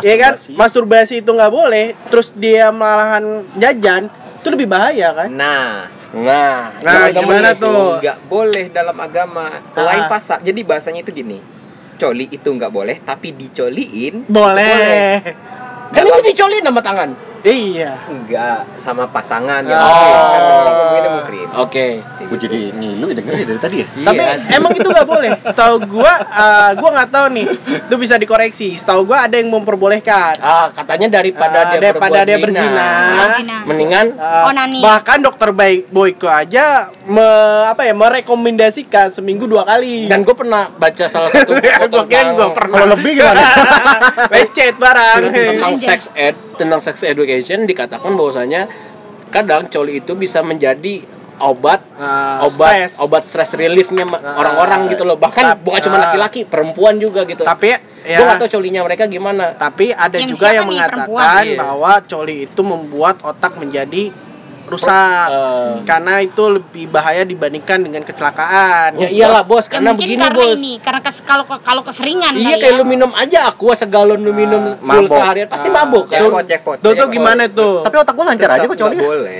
ya 0.00 0.14
kan, 0.16 0.32
Masturbasi. 0.54 1.18
itu 1.18 1.26
nggak 1.28 1.50
boleh, 1.50 1.98
terus 2.06 2.30
dia 2.32 2.70
malahan 2.70 3.42
jajan, 3.54 4.06
itu 4.36 4.48
lebih 4.48 4.66
bahaya 4.66 5.10
kan? 5.12 5.28
nah 5.28 5.90
Nah, 6.10 6.74
Nah, 6.80 7.06
gimana 7.08 7.54
tuh? 7.54 7.98
nggak 7.98 8.18
boleh 8.26 8.66
dalam 8.68 8.94
agama 8.94 9.46
lain 9.72 10.02
Ah. 10.02 10.08
pasak 10.08 10.38
jadi 10.40 10.58
bahasanya 10.60 11.02
itu 11.02 11.12
gini 11.12 11.38
coli 11.96 12.26
itu 12.26 12.48
nggak 12.48 12.66
boleh 12.68 12.98
tapi 12.98 13.30
dicoliin 13.30 14.26
Boleh. 14.26 15.22
Kan 15.88 16.02
ini 16.02 16.20
dicolin 16.24 16.62
sama 16.62 16.80
tangan. 16.80 17.10
Iya. 17.42 17.96
enggak 18.06 18.68
sama 18.76 19.04
pasangan 19.06 19.62
ya 19.62 19.72
Oh. 19.72 20.24
kan 20.28 20.40
ngomongin 20.42 21.02
muhrim 21.14 21.48
Oke. 21.52 21.86
Gue 22.22 22.38
jadi 22.38 22.70
ngilu 22.70 23.10
dengernya 23.10 23.44
dari 23.44 23.58
tadi 23.58 23.76
ya. 23.78 23.88
Tapi 23.90 24.16
Iya. 24.16 24.54
emang 24.54 24.70
itu 24.70 24.86
nggak 24.86 25.02
boleh. 25.04 25.30
Setahu 25.42 25.76
gua, 25.84 26.12
eh, 26.14 26.70
gua 26.74 26.90
nggak 26.92 27.10
tahu 27.10 27.26
nih. 27.32 27.46
Itu 27.82 27.94
bisa 27.96 28.14
dikoreksi. 28.14 28.74
Setahu 28.74 29.02
gua 29.04 29.24
ada 29.24 29.34
yang 29.34 29.48
memperbolehkan. 29.48 30.38
Ah, 30.38 30.70
katanya 30.70 31.10
daripada 31.12 31.58
Ah, 31.60 31.70
dia 31.72 31.80
daripada 31.82 32.22
dia 32.22 32.32
zina, 32.32 32.44
berzina. 32.44 32.88
Berzina. 33.16 33.56
mendingan 33.62 34.06
Eh, 34.12 34.46
Onani. 34.46 34.78
bahkan 34.80 35.18
dokter 35.18 35.50
baik 35.50 35.90
Boyko 35.90 36.26
aja 36.26 36.86
me- 37.04 37.28
apa 37.66 37.82
ya 37.82 37.94
merekomendasikan 37.94 39.10
seminggu 39.10 39.44
dua 39.44 39.64
kali. 39.64 40.06
dan 40.06 40.22
gue 40.22 40.32
pernah 40.32 40.70
baca 40.70 41.04
salah 41.04 41.28
satu 41.28 41.50
Gua 41.90 42.04
kira 42.06 42.30
gua 42.32 42.48
pernah. 42.52 42.74
Kalau 42.76 42.94
lebih 42.94 43.12
gimana? 43.16 43.42
Lecet 44.32 44.74
barang. 44.76 45.20
tentang 45.32 45.74
sex 45.76 46.00
ed 46.14 46.34
tentang 46.54 46.78
sex 46.78 47.00
education 47.32 47.62
dikatakan 47.64 48.10
bahwasanya 48.10 48.66
kadang 49.30 49.70
coli 49.70 50.02
itu 50.02 50.12
bisa 50.14 50.42
menjadi 50.42 51.06
obat 51.38 51.80
Ah, 51.96 52.42
obat 52.42 52.72
stres. 52.90 52.92
obat 52.98 53.22
stress 53.22 53.50
reliefnya 53.54 54.04
Ah, 54.10 54.36
orang-orang 54.36 54.90
gitu 54.90 55.04
loh 55.04 55.16
bahkan 55.16 55.54
tapi- 55.54 55.62
bukan 55.62 55.80
cuma 55.80 55.96
ah. 55.96 56.02
laki-laki 56.04 56.40
perempuan 56.44 56.98
juga 56.98 57.24
gitu 57.24 57.42
Tapi 57.42 57.72
gue 57.72 58.10
ya, 58.10 58.18
nggak 58.18 58.40
tahu 58.40 58.50
colinya 58.50 58.80
mereka 58.82 59.04
gimana 59.06 59.54
tapi 59.54 59.88
ada 59.88 60.16
Yang 60.16 60.34
juga 60.34 60.48
yang 60.50 60.66
nih, 60.66 60.76
mengatakan 60.76 60.98
perempuan? 61.06 61.44
Iya. 61.46 61.56
bahwa 61.56 61.92
coli 62.02 62.36
itu 62.44 62.60
membuat 62.60 63.16
otak 63.22 63.52
menjadi 63.54 64.02
rusak. 64.70 65.26
Eh, 65.28 65.72
karena 65.82 66.14
itu 66.18 66.42
lebih 66.48 66.86
bahaya 66.86 67.22
dibandingkan 67.22 67.78
dengan 67.80 68.02
kecelakaan. 68.02 68.94
ya 68.96 69.08
iyalah 69.08 69.42
bos 69.42 69.64
Ya, 69.64 69.70
karena 69.72 69.90
mungkin 69.90 70.06
begini 70.06 70.22
karena 70.22 70.36
bos 70.36 70.54
ini 70.54 70.72
karena 70.78 71.00
kes- 71.00 71.22
kalau 71.22 71.44
kalau 71.46 71.82
keseringan 71.82 72.32
iya 72.32 72.56
kayak 72.56 72.72
ya. 72.72 72.78
lu 72.78 72.84
minum 72.84 73.10
aja 73.12 73.38
aqua 73.44 73.74
segalon 73.74 74.16
lu 74.16 74.30
minum 74.30 74.74
full 74.74 75.04
mabok. 75.04 75.16
seharian 75.16 75.46
pasti 75.46 75.68
Ah, 75.68 75.74
mabuk 75.76 76.04
kan 76.06 76.20
cekpot 76.20 76.44
cekpot 76.46 76.76
Tuh 76.78 76.92
tuh 76.94 77.08
gimana 77.08 77.42
tuh? 77.46 77.82
Tapi 77.82 77.96
otak 77.96 78.12
gue 78.12 78.24
lancar 78.24 78.48
aja 78.52 78.64
kok 78.64 78.76
coli. 78.76 78.96
boleh 78.96 79.38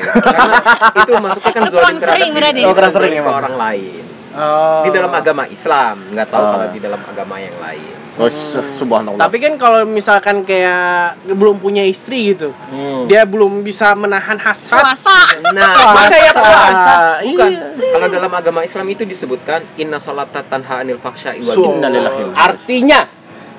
itu 1.01 1.13
masuknya 1.17 1.53
kan 1.53 1.63
zolim 1.69 1.97
sering 1.97 2.31
berarti. 2.33 2.61
Oh, 2.63 2.75
kurang 2.75 2.93
sering 2.93 3.13
orang 3.21 3.55
lain 3.57 4.03
Oh. 4.31 4.87
di 4.87 4.91
dalam 4.91 5.11
agama 5.11 5.43
Islam 5.45 5.99
nggak 6.09 6.27
tahu 6.27 6.39
Oh. 6.41 6.51
kalau 6.53 6.67
di 6.71 6.79
dalam 6.79 7.03
agama 7.03 7.35
yang 7.37 7.57
lain 7.57 7.95
Oh, 8.21 8.29
subhanallah. 8.75 9.17
Tapi 9.19 9.37
kan 9.39 9.57
kalau 9.57 9.83
misalkan 9.83 10.45
kayak 10.45 11.17
belum 11.27 11.57
punya 11.57 11.81
istri 11.83 12.31
gitu, 12.31 12.53
Hmm. 12.69 13.09
dia 13.09 13.25
belum 13.25 13.61
bisa 13.61 13.93
menahan 13.95 14.37
hasrat. 14.37 14.77
puasa. 14.79 15.19
nah 15.51 15.73
Masa 15.91 16.17
ya 16.17 16.33
puasa? 16.33 16.95
bukan 17.23 17.51
Iya. 17.51 17.91
kalau 17.91 18.07
dalam 18.07 18.29
agama 18.31 18.61
Islam 18.61 18.87
itu 18.87 19.03
disebutkan 19.03 19.65
inna 19.75 19.97
sholata 19.97 20.43
tanha 20.43 20.81
anil 20.81 20.97
faksha 20.97 21.33
Innalillahi. 21.33 22.31
artinya 22.31 23.01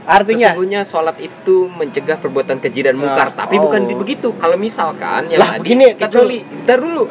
Artinya 0.01 0.49
Sesungguhnya 0.49 0.81
sholat 0.81 1.13
itu 1.21 1.69
mencegah 1.69 2.17
perbuatan 2.17 2.57
keji 2.57 2.81
dan 2.81 2.97
mungkar, 2.97 3.31
Nah, 3.31 3.45
tapi 3.45 3.55
oh. 3.55 3.69
bukan 3.69 3.85
di- 3.85 3.93
begitu. 3.93 4.33
Kalau 4.33 4.57
misalkan 4.57 5.29
yang 5.29 5.37
Lah, 5.37 5.55
tadi 5.55 5.61
begini, 5.61 5.93
kecuali, 5.93 6.37
ntar 6.65 6.81
dulu. 6.81 7.03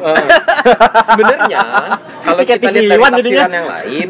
Sebenarnya 1.07 1.59
kalau 2.21 2.41
kita 2.43 2.67
lihat 2.67 2.83
dari 2.91 3.03
tafsiran 3.15 3.51
yang 3.53 3.67
lain, 3.69 4.07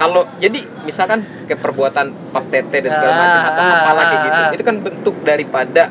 kalau 0.00 0.24
jadi 0.40 0.64
misalkan 0.82 1.20
kayak 1.44 1.60
perbuatan 1.60 2.32
pap 2.32 2.44
tete 2.48 2.80
dan 2.80 2.90
segala 2.90 3.12
Ah, 3.12 3.20
macam 3.20 3.40
atau 3.44 3.60
ah, 3.60 3.72
kepala 3.74 4.00
kayak 4.00 4.20
gitu, 4.22 4.40
ah. 4.40 4.50
itu 4.50 4.64
kan 4.64 4.76
bentuk 4.80 5.16
daripada 5.20 5.82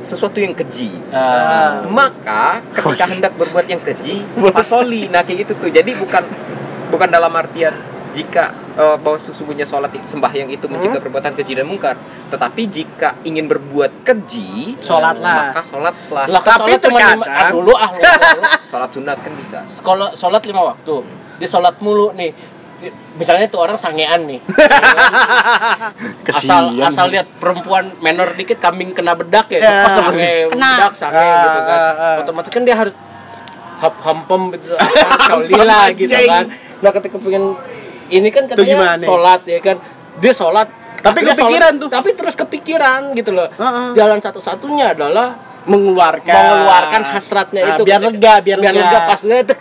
sesuatu 0.00 0.38
yang 0.38 0.54
keji. 0.54 0.94
Ah. 1.10 1.82
Maka 1.84 2.62
ketika 2.70 3.04
hendak 3.04 3.32
berbuat 3.34 3.66
yang 3.66 3.82
keji, 3.82 4.22
pasoli. 4.48 5.10
Nah 5.10 5.20
kayak 5.20 5.44
gitu 5.44 5.52
tuh. 5.58 5.68
Jadi 5.68 5.90
bukan 5.92 6.22
bukan 6.88 7.08
dalam 7.08 7.34
artian 7.34 7.74
jika 8.08 8.50
eh, 8.72 8.96
bahwa 8.96 9.18
sesungguhnya 9.18 9.62
sholat 9.62 9.90
itu- 9.90 10.06
sembahyang 10.08 10.48
itu 10.48 10.64
mencegah 10.64 11.02
perbuatan 11.02 11.34
keji 11.34 11.52
dan 11.52 11.66
mungkar, 11.66 11.98
tetapi 12.30 12.62
jika 12.64 13.18
ingin 13.22 13.44
berbuat 13.44 14.02
keji, 14.02 14.78
Sholatlah. 14.80 15.50
maka 15.50 15.60
sholatlah. 15.60 16.24
Lah 16.26 16.40
kan 16.40 16.62
Tapi 16.62 16.72
sholat 16.72 16.82
cuma 16.86 16.98
lima 17.04 17.26
ah, 17.26 17.50
dulu 17.50 17.72
ah 17.74 17.90
dulu. 17.90 18.42
Sholat 18.70 18.90
sunat 18.92 19.16
kan 19.18 19.32
bisa. 19.34 19.58
Sekolah 19.66 20.12
sholat 20.12 20.42
lima 20.44 20.62
waktu. 20.62 21.00
Di 21.36 21.46
sholat 21.46 21.74
mulu 21.80 22.12
nih. 22.12 22.57
Misalnya 23.14 23.46
tuh 23.46 23.60
orang 23.60 23.74
sangean 23.74 24.22
nih. 24.24 24.38
asal 26.30 26.76
asal 26.78 27.06
lihat 27.08 27.26
perempuan 27.36 27.90
menor 27.98 28.34
dikit 28.34 28.58
kambing 28.58 28.92
kena 28.92 29.12
bedak 29.12 29.48
ya. 29.48 29.60
Pas 29.60 29.92
sange 29.92 30.48
Kena. 30.48 30.70
bedak 30.76 30.94
sange 30.94 31.18
Ah, 31.18 31.34
gitu 31.40 31.60
kan. 31.60 31.78
ah, 31.78 31.92
ah. 31.92 32.14
Otomatis 32.22 32.50
kan 32.50 32.62
dia 32.62 32.76
harus 32.76 32.94
hap 33.78 33.94
hampem 34.00 34.40
gitu 34.54 34.74
kaulila 35.30 35.80
gitu 35.92 36.12
kan. 36.12 36.44
Nah 36.78 36.90
ketika 36.92 37.16
pengen 37.16 37.44
ini 38.08 38.28
kan 38.28 38.42
Itu 38.46 38.62
gimana? 38.62 38.94
katanya 38.94 39.06
sholat 39.06 39.40
ya 39.44 39.58
kan. 39.60 39.76
Dia 40.18 40.32
sholat 40.32 40.68
Tapi 40.98 41.18
dia 41.22 41.30
kepikiran 41.30 41.72
sholat, 41.72 41.80
tuh. 41.80 41.88
Tapi 41.88 42.08
terus 42.12 42.34
kepikiran 42.34 43.00
gitu 43.14 43.30
loh. 43.30 43.46
Heeh. 43.48 43.86
Jalan 43.94 44.18
satu-satunya 44.18 44.94
adalah 44.94 45.38
mengeluarkan 45.64 46.32
mengeluarkan 46.32 47.02
hasratnya 47.12 47.60
Ah, 47.62 47.70
itu 47.74 47.82
biar 47.84 48.00
lega, 48.00 48.34
biar 48.40 48.58
lega. 48.58 48.98
pas 49.04 49.20
dia 49.20 49.44
tuh 49.44 49.56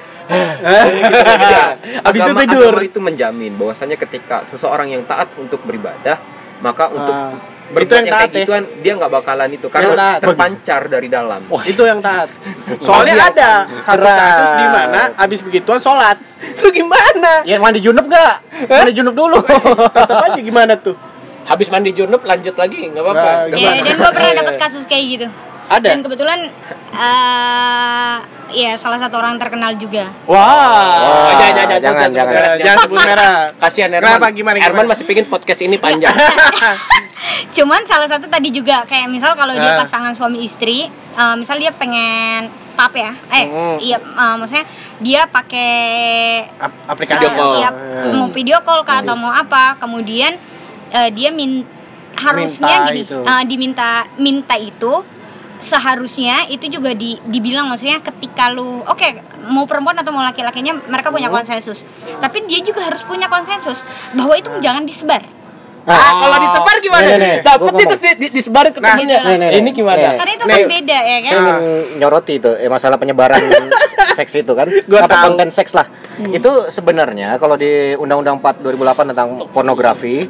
Habis 2.04 2.20
itu 2.22 2.34
tidur. 2.38 2.72
agama 2.72 2.84
itu 2.84 3.00
menjamin 3.00 3.52
bahwasanya 3.56 3.98
ketika 3.98 4.44
seseorang 4.44 4.90
yang 4.90 5.04
taat 5.04 5.32
untuk 5.36 5.64
beribadah, 5.64 6.18
maka 6.60 6.90
untuk 6.90 7.12
Ah. 7.12 7.32
berbuat 7.68 7.84
Itu 7.84 7.94
yang 7.94 8.00
yang, 8.02 8.14
taat 8.14 8.24
kayak 8.24 8.32
ya? 8.34 8.40
gituan 8.42 8.64
dia 8.80 8.94
nggak 8.96 9.12
bakalan 9.14 9.50
itu 9.50 9.66
Yang 9.66 9.74
karena 9.74 9.96
taat. 10.10 10.20
terpancar 10.22 10.82
dari 10.88 11.08
dalam. 11.08 11.42
itu 11.66 11.84
yang 11.84 12.00
taat. 12.00 12.30
Soalnya 12.86 13.16
ada 13.26 13.50
satu 13.82 14.06
kasus 14.06 14.52
di 14.56 14.68
mana 14.68 15.02
habis 15.14 15.40
begituan 15.42 15.76
sholat. 15.78 16.16
Lu 16.60 16.70
gimana? 16.70 17.44
Ya 17.44 17.58
mandi 17.58 17.80
junub 17.80 18.04
nggak? 18.04 18.34
Mandi 18.68 18.94
junub 18.94 19.14
dulu. 19.14 19.40
Tetap 19.98 20.28
aja 20.28 20.40
gimana 20.40 20.76
tuh? 20.76 20.96
habis 21.44 21.72
mandi 21.72 21.96
junub 21.96 22.20
lanjut 22.22 22.52
lagi 22.54 22.92
nggak 22.92 23.00
apa-apa 23.02 23.32
Nah, 23.48 23.56
Iya, 23.56 23.80
dan 23.80 23.96
gue 23.96 24.12
pernah 24.12 24.34
dapat 24.36 24.56
kasus 24.60 24.84
kayak 24.84 25.06
gitu. 25.10 25.28
Ada. 25.68 25.88
Dan 25.90 26.00
kebetulan 26.00 26.40
eh 26.98 28.16
ya 28.50 28.72
salah 28.74 28.96
satu 28.96 29.16
orang 29.16 29.36
terkenal 29.36 29.76
juga. 29.76 30.08
Wah. 30.24 31.28
Oh, 31.28 31.32
jangan, 31.34 31.54
jangan, 31.68 31.80
jangan, 31.82 32.10
jangan. 32.10 32.34
Eh, 32.34 32.64
Jangan 32.64 32.78
sebut 32.82 32.98
merah. 32.98 33.36
kasihan 33.58 33.90
Herman 33.90 34.08
Kenapa? 34.10 34.28
Gimana, 34.30 34.56
gimana? 34.56 34.64
Herman 34.66 34.86
masih 34.88 35.04
pingin 35.04 35.28
podcast 35.28 35.60
ini 35.62 35.76
panjang 35.76 36.16
Cuman 37.56 37.84
salah 37.84 38.08
satu 38.08 38.26
tadi 38.26 38.50
juga 38.50 38.82
kayak 38.84 39.08
misal 39.08 39.34
kalau 39.34 39.52
dia 39.54 39.76
Ah. 39.76 39.78
pasangan 39.78 40.14
suami 40.14 40.42
istri, 40.42 40.88
eh, 40.88 41.36
misal 41.36 41.58
dia 41.58 41.70
pengen 41.72 42.48
pap 42.74 42.94
ya, 42.94 43.12
eh 43.28 43.46
Mm. 43.46 43.78
iya 43.82 43.98
eh, 43.98 44.34
maksudnya 44.36 44.66
dia 45.00 45.22
pakai 45.26 45.74
Ap- 46.56 46.84
aplikasi 46.88 47.20
Video 47.20 47.30
call. 47.36 47.54
iya, 47.58 47.70
Eh. 47.70 48.14
mau 48.14 48.30
video 48.30 48.58
call 48.62 48.82
kah 48.84 49.02
atau 49.02 49.14
mau 49.14 49.30
apa, 49.30 49.76
kemudian 49.76 50.38
eh, 50.90 51.10
dia 51.12 51.30
min 51.30 51.66
harusnya 52.16 52.76
Minta 52.80 52.88
gini, 52.88 53.02
itu. 53.04 53.18
eh, 53.20 53.44
diminta 53.44 53.90
minta 54.16 54.56
itu 54.56 54.94
seharusnya 55.60 56.46
itu 56.48 56.70
juga 56.70 56.92
di, 56.92 57.18
dibilang 57.24 57.68
maksudnya 57.68 58.00
ketika 58.00 58.50
lu 58.50 58.82
oke 58.82 59.08
mau 59.46 59.64
perempuan 59.64 59.96
atau 59.96 60.10
mau 60.10 60.22
laki-lakinya 60.22 60.78
mereka 60.84 61.08
punya 61.08 61.28
konsensus. 61.28 61.82
Tapi 62.18 62.46
dia 62.46 62.62
juga 62.62 62.84
harus 62.84 63.02
punya 63.02 63.26
konsensus 63.26 63.80
bahwa 64.12 64.34
itu 64.34 64.50
jangan 64.60 64.84
disebar. 64.84 65.24
Ah 65.84 66.20
kalau 66.20 66.38
disebar 66.38 66.76
gimana? 66.78 67.08
Dapat 67.40 67.72
terus 67.80 67.98
di, 67.98 68.12
di- 68.20 68.34
disebarin 68.34 68.70
ke 68.70 68.84
Nah, 68.84 68.92
temennya. 68.94 69.24
nih, 69.24 69.36
nih, 69.36 69.48
nih. 69.48 69.58
ini 69.58 69.70
gimana? 69.72 69.96
Nih. 69.96 70.18
karena 70.20 70.32
itu 70.34 70.44
Nih. 70.44 70.52
kan 70.54 70.68
beda 70.68 70.98
ya 71.00 71.18
kan? 71.18 71.24
Saya 71.24 71.40
ingin 71.40 71.56
nyoroti 71.96 72.34
itu 72.36 72.52
eh, 72.54 72.68
masalah 72.68 72.98
penyebaran 72.98 73.40
seks 74.20 74.36
itu 74.36 74.52
kan. 74.52 74.68
Gua 74.84 75.00
apa 75.02 75.16
tahu. 75.16 75.24
konten 75.32 75.48
seks 75.48 75.72
lah. 75.72 75.88
Itu 76.28 76.68
sebenarnya 76.68 77.38
kalau 77.38 77.56
di 77.56 77.96
Undang-Undang 77.96 78.36
4 78.60 78.68
2008 78.68 79.12
tentang 79.16 79.28
pornografi 79.48 80.28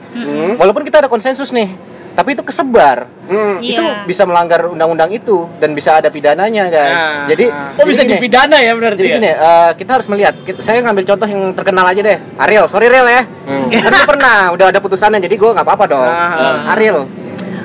walaupun 0.53 0.83
kita 0.83 0.99
ada 0.99 1.09
konsensus 1.09 1.49
nih 1.49 1.73
tapi 2.17 2.33
itu 2.33 2.41
kesebar 2.41 3.05
Hmm. 3.27 3.59
Iya. 3.59 3.75
itu 3.75 3.83
bisa 4.07 4.23
melanggar 4.23 4.65
undang-undang 4.65 5.11
itu 5.11 5.51
dan 5.57 5.71
bisa 5.71 5.93
ada 5.93 6.07
pidananya 6.07 6.65
guys 6.65 6.95
Nah, 6.95 7.27
jadi 7.27 7.45
nah. 7.45 7.75
oh 7.75 7.83
bisa 7.83 8.01
jadi 8.01 8.07
gini, 8.07 8.17
dipidana 8.17 8.57
ya 8.57 8.71
berarti 8.73 8.97
jadi 8.97 9.05
ya 9.05 9.15
gini 9.15 9.29
eh, 9.29 9.71
kita 9.75 9.91
harus 9.93 10.07
melihat 10.07 10.33
kita- 10.41 10.61
saya 10.61 10.79
ngambil 10.79 11.03
contoh 11.05 11.27
yang 11.27 11.51
terkenal 11.51 11.85
aja 11.85 12.01
deh 12.01 12.17
Ariel 12.37 12.65
sorry 12.65 12.87
Ariel 12.87 13.05
ya 13.05 13.21
Hmm. 13.45 13.67
kan 13.69 13.93
pernah 14.07 14.37
udah 14.49 14.65
ada 14.67 14.79
putusannya 14.79 15.19
jadi 15.19 15.35
gue 15.35 15.49
nggak 15.51 15.61
apa-apa 15.61 15.85
dong 15.85 16.01
Ah. 16.01 16.71
Ariel 16.71 17.03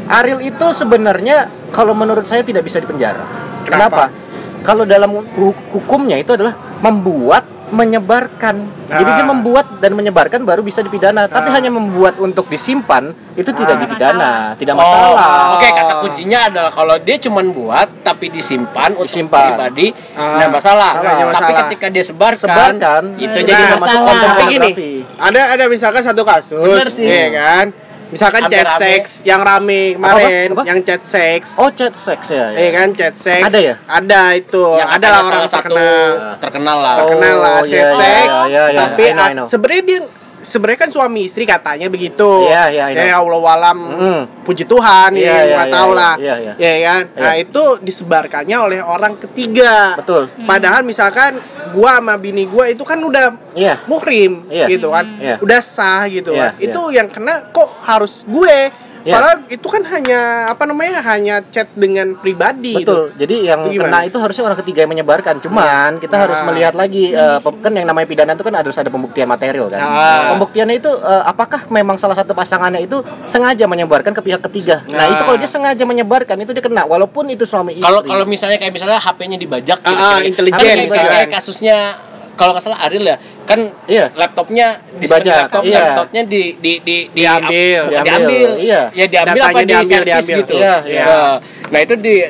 Ariel 0.04 0.40
itu 0.42 0.66
sebenarnya 0.72 1.36
kalau 1.70 1.94
menurut 1.94 2.26
saya 2.26 2.42
tidak 2.42 2.62
bisa 2.62 2.76
dipenjara 2.76 3.22
Kenapa? 3.62 3.86
kenapa, 3.88 4.04
kalau 4.60 4.82
dalam 4.82 5.10
hu- 5.14 5.62
hukumnya 5.70 6.18
itu 6.18 6.34
adalah 6.34 6.52
membuat 6.80 7.46
menyebarkan 7.72 8.54
jadi 8.86 9.00
Ah. 9.02 9.16
dia 9.16 9.26
membuat 9.26 9.80
dan 9.80 9.92
menyebarkan 9.92 10.44
baru 10.44 10.60
bisa 10.60 10.78
dipidana 10.78 11.24
tapi 11.24 11.48
Ah. 11.48 11.56
hanya 11.56 11.72
membuat 11.72 12.20
untuk 12.20 12.46
disimpan 12.46 13.08
itu 13.32 13.48
tidak 13.48 13.74
Ah. 13.74 13.80
dipidana 13.80 14.30
tidak 14.54 14.76
Oh, 14.76 14.80
masalah 14.84 15.56
Oke, 15.56 15.66
kata 15.66 15.94
kuncinya 15.98 16.40
adalah 16.46 16.68
kalau 16.68 16.96
dia 16.98 17.16
cuman 17.18 17.48
buat 17.50 17.88
tapi 18.02 18.28
disimpan 18.28 18.92
untuk 18.92 19.08
Disimpan. 19.08 19.56
pribadi, 19.56 19.86
Ah, 20.12 20.36
nggak 20.36 20.50
masalah. 20.52 20.90
ada 20.92 21.08
Tapi 21.08 21.24
masalah. 21.24 21.58
ketika 21.64 21.86
dia 21.88 22.04
sebarkan, 22.04 22.72
Sebarkan, 22.74 23.02
itu 23.16 23.32
Nah, 23.32 23.46
jadi 23.46 23.62
Nah, 23.62 23.70
masalah. 23.74 24.12
Tapi 24.12 24.42
gini, 24.50 24.70
ada 25.16 25.40
ada 25.50 25.64
misalkan 25.66 26.02
satu 26.02 26.22
kasus, 26.22 26.60
Bener 26.60 26.88
sih. 26.88 27.06
iya 27.06 27.28
kan? 27.32 27.66
Misalkan 28.12 28.42
chat 28.52 28.68
rame. 28.68 28.80
seks 28.84 29.10
yang 29.24 29.40
rame 29.40 29.96
kemarin, 29.96 30.48
Apa, 30.52 30.60
apa? 30.60 30.68
yang 30.68 30.78
chat 30.84 31.02
seks. 31.08 31.56
oh 31.56 31.72
chat 31.72 31.96
seks 31.96 32.28
ya, 32.28 32.52
ya. 32.52 32.58
Iya 32.60 32.70
kan 32.76 32.88
chat 32.92 33.14
seks. 33.16 33.44
Ada 33.48 33.58
ya? 33.58 33.74
Ada 33.88 34.22
itu. 34.36 34.64
yang 34.76 34.90
ada 34.92 35.06
lah 35.08 35.20
orang 35.24 35.32
salah 35.32 35.48
satu 35.48 35.56
terkenal. 35.72 36.08
terkenal 36.36 36.78
lah. 36.84 36.94
Oh, 36.94 37.00
terkenal 37.08 37.36
lah 37.40 37.56
iya, 37.64 37.72
chat 37.72 37.72
iya, 37.72 37.88
seks. 37.96 38.32
iya, 38.52 38.64
iya, 38.68 38.80
Tapi 38.84 39.04
sebenarnya 39.48 39.82
dia 39.88 40.00
sebenarnya 40.42 40.80
kan 40.86 40.90
suami 40.90 41.24
istri 41.24 41.42
katanya 41.42 41.88
begitu. 41.88 42.46
Iya, 42.46 42.68
iya, 42.68 42.84
know. 42.92 43.06
Ya 43.06 43.16
Allah 43.18 43.40
walam. 43.40 43.78
Mm. 43.78 44.20
Puji 44.42 44.64
Tuhan 44.66 45.10
Iya, 45.14 45.22
ya, 45.24 45.32
iya, 45.32 45.52
nggak 45.54 45.68
iya, 45.68 45.74
tahu 45.74 45.90
iya, 45.90 45.98
lah. 45.98 46.14
iya, 46.18 46.34
iya. 46.36 46.52
Ya 46.58 46.72
kan? 46.84 47.02
Nah, 47.14 47.34
Iya. 47.34 47.42
itu 47.46 47.62
disebarkannya 47.80 48.56
oleh 48.58 48.78
orang 48.82 49.14
ketiga. 49.18 49.94
betul 49.96 50.26
Padahal 50.42 50.82
misalkan 50.82 51.38
gua 51.72 52.02
sama 52.02 52.14
bini 52.18 52.44
gua 52.44 52.68
itu 52.68 52.82
kan 52.84 52.98
udah 53.00 53.32
iya 53.54 53.80
muhrim 53.86 54.44
Iya. 54.50 54.66
gitu 54.68 54.90
kan. 54.90 55.06
Iya. 55.16 55.36
Udah 55.40 55.60
sah 55.62 56.04
gitu 56.06 56.34
Iya, 56.34 56.52
kan. 56.52 56.60
Itu 56.60 56.80
yang 56.90 57.08
kena 57.08 57.48
kok 57.48 57.70
harus 57.82 58.22
gue. 58.22 58.90
Iya. 59.02 59.12
Padahal 59.12 59.36
itu 59.48 59.66
kan 59.66 59.82
hanya 59.84 60.20
apa 60.48 60.62
namanya? 60.62 61.02
hanya 61.02 61.42
chat 61.44 61.66
dengan 61.72 62.14
pribadi 62.14 62.76
betul 62.76 63.10
jadi 63.12 63.34
yang 63.48 63.60
Itu 63.66 63.82
kena 63.82 64.04
itu 64.04 64.14
harusnya 64.14 64.44
orang 64.44 64.58
ketiga 64.58 64.82
yang 64.82 64.92
menyebarkan 64.92 65.38
cuman 65.38 65.98
kita 65.98 66.14
harus 66.16 66.38
Nah. 66.38 66.46
melihat 66.48 66.72
lagi 66.72 67.10
eh, 67.10 67.38
pem- 67.38 67.58
kan 67.58 67.72
yang 67.72 67.84
namanya 67.84 68.06
pidana 68.06 68.32
itu 68.32 68.42
kan 68.42 68.54
harus 68.54 68.74
ada 68.74 68.86
pembuktian 68.86 69.26
material 69.26 69.66
kan 69.66 69.80
Ah. 69.80 70.30
pembuktiannya 70.30 70.76
itu 70.76 70.88
eh, 70.88 71.22
apakah 71.24 71.66
memang 71.68 71.96
salah 71.96 72.14
satu 72.14 72.30
pasangannya 72.32 72.80
itu 72.80 72.98
sengaja 73.24 73.66
menyebarkan 73.66 74.12
ke 74.12 74.22
pihak 74.22 74.42
ketiga 74.42 74.86
nah, 74.86 75.04
Nah. 75.04 75.06
itu 75.10 75.22
kalau 75.24 75.36
dia 75.36 75.50
sengaja 75.50 75.82
menyebarkan 75.82 76.36
itu 76.38 76.50
dia 76.50 76.62
kena 76.62 76.82
walaupun 76.84 77.26
itu 77.28 77.42
suami 77.42 77.74
istri 77.74 77.82
Kalau 77.82 78.00
kalau 78.02 78.24
misalnya 78.24 78.56
kayak 78.56 78.72
misalnya 78.72 78.98
HP-nya 78.98 79.36
dibajak, 79.36 79.78
Ah, 79.80 79.88
gitu, 79.88 80.02
ah, 80.04 80.18
intelijen, 80.22 80.76
kayak, 80.86 81.08
kayak 81.08 81.28
kasusnya 81.32 81.76
kalau 82.32 82.52
nggak 82.52 82.64
salah 82.64 82.80
Ariel 82.82 83.04
ya, 83.04 83.16
kan 83.42 83.60
Iya. 83.84 84.08
laptopnya 84.12 84.66
disimpan 84.96 85.46
laptop, 85.46 85.62
iya. 85.62 85.80
laptopnya 85.84 86.22
di 86.24 86.42
di 86.56 86.72
di, 86.80 86.96
di 87.08 87.22
Diambil. 87.22 87.82
diambil, 87.88 88.04
Diambil, 88.04 88.50
iya. 88.58 88.82
ya 88.90 89.04
diambil 89.06 89.36
Datanya 89.38 89.52
apa 89.52 89.60
di 89.60 89.68
diambil, 89.68 89.88
servis 89.94 90.08
diambil. 90.24 90.38
gitu, 90.40 90.54
Iya, 90.56 90.74
iya. 90.84 91.04
Nah, 91.04 91.36
Nah 91.72 91.80
itu 91.80 91.94
di 91.96 92.20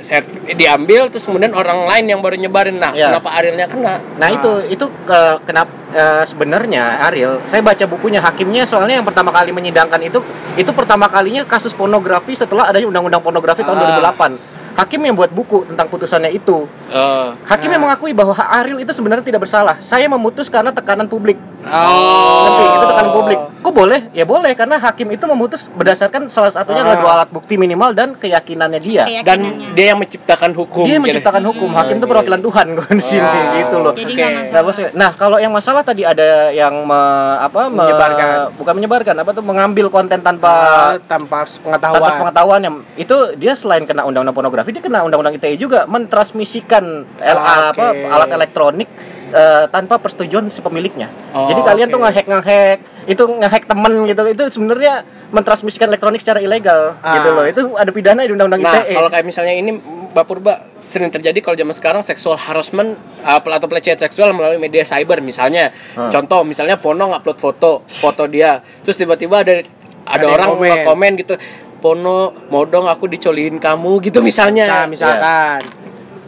diambil 0.52 1.10
terus 1.10 1.24
kemudian 1.24 1.50
orang 1.50 1.82
lain 1.84 2.04
yang 2.06 2.20
baru 2.20 2.36
nyebarin, 2.36 2.78
nah 2.78 2.90
Iya. 2.90 3.10
kenapa 3.10 3.28
Arielnya 3.32 3.66
kena? 3.66 3.94
Nah 4.14 4.28
itu 4.30 4.50
itu 4.68 4.86
ke 5.02 5.20
kenapa 5.42 5.70
eh, 5.90 6.22
sebenarnya 6.22 7.02
Ariel 7.02 7.42
saya 7.44 7.58
baca 7.60 7.84
bukunya 7.84 8.18
hakimnya 8.18 8.62
soalnya 8.62 8.96
yang 8.96 9.04
pertama 9.04 9.28
kali 9.28 9.50
menyidangkan 9.50 9.98
itu 10.00 10.22
itu 10.54 10.70
pertama 10.70 11.04
kalinya 11.06 11.42
kasus 11.44 11.70
pornografi 11.70 12.32
setelah 12.32 12.70
adanya 12.70 12.86
undang-undang 12.86 13.20
pornografi 13.20 13.60
tahun 13.60 13.76
Ah. 13.76 14.00
2008 14.00 14.61
hakim 14.74 15.00
yang 15.00 15.12
buat 15.12 15.28
buku 15.28 15.64
tentang 15.66 15.86
putusannya 15.86 16.30
itu 16.30 16.64
Eh, 16.88 17.28
hakim 17.46 17.68
yang 17.68 17.80
mengakui 17.80 18.12
bahwa 18.12 18.32
Ariel 18.36 18.76
itu 18.78 18.92
sebenarnya 18.92 19.22
tidak 19.22 19.40
bersalah 19.40 19.76
saya 19.78 20.04
memutus 20.06 20.46
karena 20.46 20.70
tekanan 20.70 21.06
publik 21.06 21.36
Oh. 21.62 22.42
Nanti 22.44 22.62
itu 22.68 22.84
tekanan 22.84 23.12
publik. 23.12 23.38
Kok 23.62 23.70
boleh? 23.72 24.00
Ya 24.10 24.24
boleh 24.24 24.50
karena 24.52 24.76
hakim 24.76 25.08
itu 25.08 25.22
memutus 25.24 25.62
berdasarkan 25.68 26.26
salah 26.26 26.50
satunya 26.50 26.82
adalah 26.82 26.98
Ah. 26.98 27.00
dua 27.00 27.10
alat 27.14 27.28
bukti 27.30 27.54
minimal 27.54 27.90
dan 27.92 28.12
keyakinannya 28.12 28.80
dia. 28.80 29.06
dan 29.22 29.38
dia 29.72 29.94
yang 29.94 29.98
menciptakan 29.98 30.50
hukum 30.52 30.84
Dia 30.84 30.98
yang 30.98 31.04
menciptakan 31.04 31.38
hukum. 31.44 31.70
Hakim 31.70 31.96
itu 31.96 32.06
perwakilan 32.06 32.42
Tuhan 32.42 32.66
kok 32.74 32.90
di 32.90 32.98
sini 33.00 33.22
Wow. 33.22 33.54
gitu 33.56 33.76
loh. 33.78 33.92
Jadi 33.94 34.12
masalah. 34.18 34.90
Nah, 34.92 35.10
kalau 35.12 35.38
yang 35.38 35.50
masalah 35.50 35.82
tadi 35.82 36.02
ada 36.02 36.50
yang 36.50 36.82
me- 36.82 36.98
apa 37.38 37.70
me- 37.70 37.78
Menyebarkan. 37.78 38.28
bukan 38.52 38.72
menyebarkan, 38.74 39.14
apa 39.16 39.30
tuh 39.30 39.44
mengambil 39.44 39.86
konten 39.88 40.18
tanpa 40.18 40.50
Ah, 40.50 40.92
tanpa 41.00 41.46
pengetahuan. 41.46 42.02
tanpa 42.02 42.18
pengetahuan 42.18 42.60
yang 42.60 42.74
itu 42.96 43.14
dia 43.36 43.54
selain 43.54 43.86
kena 43.86 44.02
undang-undang 44.02 44.34
pornografi 44.34 44.71
dia 44.72 44.80
kena 44.80 45.04
undang-undang 45.04 45.36
ITE 45.36 45.54
juga 45.56 45.84
mentransmisikan 45.86 46.84
L- 47.06 47.38
Oke. 47.38 47.76
apa 47.76 47.84
alat 48.08 48.30
elektronik 48.32 48.88
eh, 49.30 49.64
tanpa 49.68 49.96
persetujuan 49.96 50.48
si 50.48 50.60
pemiliknya. 50.60 51.08
Oh, 51.32 51.48
Jadi 51.48 51.60
kalian 51.60 51.88
oke. 51.88 51.94
tuh 51.94 52.00
ngehack 52.00 52.26
ngehack 52.26 52.78
itu 53.04 53.22
ngehack 53.24 53.64
temen 53.64 53.92
gitu 54.04 54.22
itu 54.26 54.44
sebenarnya 54.48 54.94
mentransmisikan 55.32 55.88
elektronik 55.88 56.20
secara 56.20 56.38
ilegal 56.38 56.92
Ah. 57.00 57.16
gitu 57.16 57.28
loh. 57.30 57.44
Itu 57.44 57.62
ada 57.74 57.88
pidana 57.88 58.20
di 58.20 58.32
undang-undang 58.32 58.60
Nah, 58.60 58.74
ITE. 58.78 58.92
kalau 58.92 59.08
kayak 59.08 59.24
misalnya 59.24 59.54
ini 59.54 59.80
Mbak 60.12 60.24
Purba 60.28 60.60
sering 60.84 61.08
terjadi 61.08 61.40
kalau 61.40 61.56
zaman 61.56 61.72
sekarang 61.72 62.02
seksual 62.04 62.36
harassment 62.36 62.94
uh, 63.24 63.40
atau 63.40 63.64
pelecehan 63.64 63.96
seksual 63.96 64.36
melalui 64.36 64.60
media 64.60 64.84
cyber 64.84 65.18
misalnya. 65.18 65.72
Hmm. 65.96 66.12
Contoh 66.12 66.44
misalnya 66.44 66.76
Pono 66.76 67.08
ngupload 67.08 67.38
foto, 67.38 67.80
foto 67.82 68.28
dia. 68.28 68.60
Terus 68.84 69.00
tiba-tiba 69.00 69.40
ada 69.40 69.64
ada, 70.04 70.18
Ada 70.18 70.26
orang 70.28 70.48
komen. 70.52 70.84
komen 70.84 71.10
gitu. 71.16 71.34
Pono, 71.82 72.30
mau 72.48 72.62
dong 72.62 72.86
aku 72.86 73.10
dicoliin 73.10 73.58
kamu 73.58 73.98
gitu 74.06 74.22
misalnya. 74.22 74.86
Misalkan. 74.86 75.60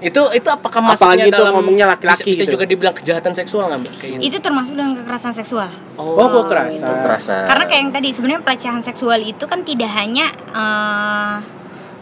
Itu 0.05 0.29
itu 0.37 0.49
apakah 0.53 0.85
masuknya 0.85 1.01
Apalagi 1.25 1.31
itu 1.31 1.39
dalam 1.41 1.53
ngomongnya 1.57 1.87
laki-laki 1.89 2.29
bisa, 2.29 2.31
bisa 2.37 2.43
gitu. 2.45 2.53
juga 2.59 2.65
dibilang 2.69 2.93
kejahatan 2.93 3.33
seksual 3.33 3.73
nggak 3.73 3.81
Mbak? 3.81 3.93
Kayak 3.97 4.11
gitu. 4.13 4.23
Itu 4.29 4.37
termasuk 4.45 4.75
dengan 4.77 4.93
kekerasan 5.01 5.33
seksual. 5.33 5.71
Oh, 5.97 6.19
kok 6.29 6.45
kerasa. 6.53 6.77
itu 6.77 6.93
kerasa. 6.93 7.35
Karena 7.49 7.65
kayak 7.65 7.81
yang 7.81 7.93
tadi 7.95 8.09
sebenarnya 8.13 8.43
pelecehan 8.45 8.83
seksual 8.85 9.21
itu 9.25 9.45
kan 9.49 9.65
tidak 9.65 9.89
hanya 9.97 10.29
eh, 10.53 11.37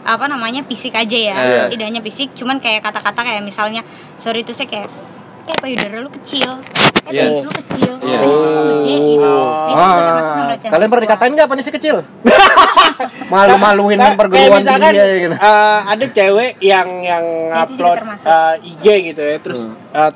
apa 0.03 0.25
namanya 0.27 0.67
fisik 0.67 0.91
aja 0.91 1.15
ya, 1.15 1.37
Iya. 1.39 1.63
tidak 1.71 1.85
hanya 1.87 2.01
fisik, 2.03 2.35
cuman 2.35 2.59
kayak 2.59 2.83
kata-kata 2.83 3.23
kayak 3.23 3.39
misalnya 3.39 3.87
sorry 4.19 4.43
itu 4.43 4.51
saya 4.51 4.67
kayak 4.67 4.91
kayak 5.47 5.59
payudara 5.63 6.03
lu 6.03 6.11
kecil, 6.11 6.59
eh 7.03 7.11
Iya. 7.11 7.23
lu 7.37 7.51
kecil, 7.51 7.91
Iya. 7.99 8.19
gede 8.19 8.95
gitu. 8.95 9.21
Oh. 9.21 9.49
Itu 9.65 9.81
juga 9.81 10.01
termasuk 10.01 10.31
dalam 10.31 10.49
Ah, 10.53 10.71
kalian 10.71 10.87
pernah 10.87 11.03
dikatain 11.03 11.31
nggak 11.33 11.49
penisnya 11.49 11.73
kecil? 11.73 11.95
Malu-maluin 13.33 13.97
Kayak- 13.97 14.17
perguruan 14.17 14.49
misalkan, 14.55 14.91
dia 14.93 15.05
gitu. 15.19 15.35
eh, 15.35 15.79
ada 15.85 16.05
cewek 16.07 16.51
yang 16.59 16.87
yang 17.01 17.25
upload 17.51 17.97
termasuk. 17.97 18.27
eh, 18.27 18.53
IG 18.69 18.85
gitu 19.05 19.21
ya, 19.21 19.37
terus 19.39 19.61
eh, 19.91 20.11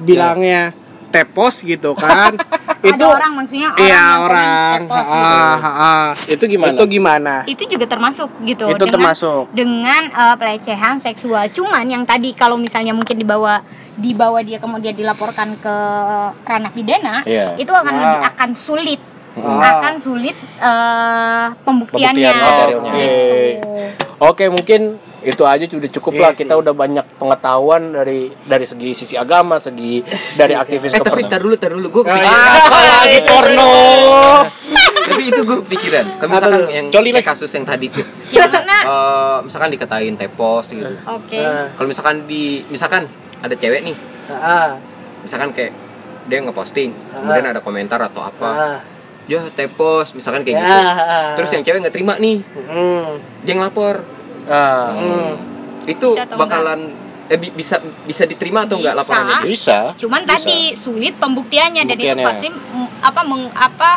bilangnya 0.00 0.62
tepos 1.10 1.60
gitu 1.60 1.92
kan. 1.92 2.38
itu 2.80 2.96
ada 2.96 3.12
orang 3.12 3.32
maksudnya 3.36 3.68
orang 3.68 3.82
iya 3.82 4.04
orang. 4.18 4.78
tepos 4.80 4.96
Ah, 4.96 5.12
gitu. 5.12 5.20
ah, 5.20 5.68
ah. 5.68 6.06
Itu 6.26 6.44
gimana? 6.46 6.72
Itu 6.72 6.84
gimana? 6.88 7.34
itu 7.44 7.62
juga 7.66 7.84
termasuk 7.84 8.30
gitu 8.40 8.64
Itu 8.66 8.84
termasuk. 8.86 9.50
dengan 9.50 10.02
eh, 10.06 10.34
pelecehan 10.34 10.96
seksual 10.96 11.50
cuman 11.50 11.84
yang 11.84 12.02
tadi 12.02 12.32
kalau 12.32 12.56
misalnya 12.56 12.90
mungkin 12.90 13.14
dibawa 13.14 13.60
dibawa 13.94 14.40
dia 14.40 14.56
kemudian 14.56 14.94
dilaporkan 14.94 15.54
ke 15.56 15.76
ranah 16.42 16.72
pidana 16.72 17.20
Iya. 17.22 17.52
itu 17.54 17.68
akan 17.68 17.92
lebih 17.92 18.20
akan 18.26 18.50
sulit 18.52 19.00
akan 19.36 19.94
sulit 19.96 20.34
eh, 20.56 21.46
pembuktiannya 21.60 22.16
Pembuktian 22.24 22.34
materialnya. 22.40 22.92
gitu. 22.92 23.72
Oke, 24.20 24.44
mungkin 24.48 24.80
itu 25.22 25.42
aja 25.42 25.62
sudah 25.62 25.90
cukup 25.90 26.12
Iya 26.12 26.22
lah. 26.22 26.30
sih. 26.30 26.38
Kita 26.40 26.54
udah 26.56 26.72
banyak 26.72 27.04
pengetahuan 27.16 27.92
dari 27.92 28.32
dari 28.40 28.64
segi 28.64 28.90
sisi 28.92 29.14
agama, 29.14 29.56
segi 29.56 30.00
dari 30.34 30.52
aktivis 30.52 30.90
Eh 30.90 31.00
tapi 31.00 31.24
tar 31.24 31.38
dulu, 31.38 31.54
tar 31.54 31.70
dulu, 31.70 31.86
gue 31.90 32.02
Ah, 32.02 32.08
kepikiran. 32.08 32.32
iya. 32.72 32.96
lagi 32.96 33.20
porno. 33.22 33.72
tapi 35.02 35.22
itu 35.26 35.40
gue 35.42 35.58
kepikiran. 35.60 36.04
Kalau 36.16 36.30
Apa 36.30 36.34
misalkan 36.38 36.60
yang 36.70 36.86
Coli, 36.88 37.10
kayak 37.10 37.26
kasus 37.26 37.50
yang 37.50 37.64
tadi 37.64 37.86
tuh, 37.88 38.06
yang 38.30 38.46
mana 38.46 38.78
eh, 38.80 39.38
misalkan 39.42 39.68
dikatain 39.68 40.14
tepos 40.14 40.70
gitu. 40.70 40.86
oke 40.86 41.40
Ah, 41.40 41.66
Kalau 41.68 41.88
misalkan 41.88 42.16
di, 42.24 42.42
misalkan 42.68 43.10
ada 43.36 43.52
cewek 43.52 43.82
nih, 43.82 43.96
ah, 44.30 44.78
misalkan 45.20 45.50
kayak 45.50 45.74
dia 46.24 46.38
ngeposting, 46.38 46.94
Ah. 47.10 47.26
kemudian 47.26 47.46
ada 47.48 47.58
komentar 47.58 47.98
atau 47.98 48.22
apa, 48.22 48.48
ah, 48.48 48.78
ya 49.26 49.42
tepos, 49.50 50.14
misalkan 50.14 50.46
kayak 50.46 50.56
ya, 50.56 50.62
gitu. 50.62 50.78
ah. 50.78 51.34
Terus 51.34 51.50
yang 51.50 51.62
cewek 51.62 51.78
nggak 51.82 51.92
terima 51.92 52.14
nih, 52.16 52.38
Hmm, 52.70 53.18
dia 53.42 53.54
ngelapor, 53.56 54.06
Ah. 54.46 54.92
hmm. 54.92 55.30
itu 55.86 56.08
Bisa 56.10 56.24
bakalan 56.30 56.80
eh, 57.26 57.36
bi- 57.36 57.52
bisa 57.52 57.76
bisa 58.02 58.24
diterima 58.24 58.62
atau 58.62 58.76
enggak 58.76 58.92
Bisa. 58.92 59.00
laporannya? 59.00 59.38
Bisa. 59.42 59.78
cuman 59.96 60.20
Bisa. 60.20 60.30
tadi 60.34 60.58
sulit 60.74 61.14
pembuktiannya 61.16 61.82
dan 61.82 61.94
itu 61.94 62.06
Pembuktiannya. 62.06 62.26
pasti 62.26 62.48
apa 63.00 63.20
meng- 63.22 63.52
apa 63.52 63.90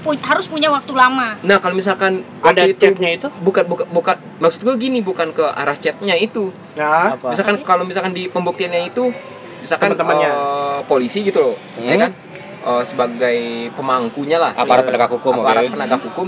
pu- 0.00 0.16
harus 0.20 0.46
punya 0.46 0.68
waktu 0.68 0.92
lama 0.92 1.36
Nah 1.40 1.58
kalau 1.58 1.74
misalkan 1.74 2.22
Ada 2.40 2.64
itu 2.66 2.80
chatnya 2.80 3.10
itu? 3.14 3.28
bukan 3.38 3.64
bukan 3.64 3.86
bukan 3.88 4.16
maksud 4.38 4.62
gue 4.62 4.74
gini 4.76 4.98
bukan 5.00 5.30
ke 5.30 5.44
arah 5.44 5.74
chatnya 5.74 6.14
itu 6.14 6.48
Ya. 6.74 7.14
Apa? 7.14 7.30
misalkan 7.30 7.60
kalau 7.60 7.82
misalkan 7.82 8.10
di 8.10 8.26
pembuktiannya 8.26 8.86
itu 8.86 9.10
misalkan 9.58 9.90
Teman-temannya. 9.90 10.30
eh, 10.30 10.78
polisi 10.84 11.20
gitu 11.20 11.38
loh 11.42 11.56
Hmm. 11.74 11.84
ya 11.84 11.96
kan 11.98 12.12
Eh, 12.58 12.84
sebagai 12.84 13.38
pemangkunya 13.72 14.36
lah 14.36 14.50
Aparat 14.52 14.82
eh, 14.82 14.86
penegak 14.88 15.10
hukum, 15.10 15.30
aparat 15.36 15.70
penegak 15.70 16.02
hukum 16.02 16.26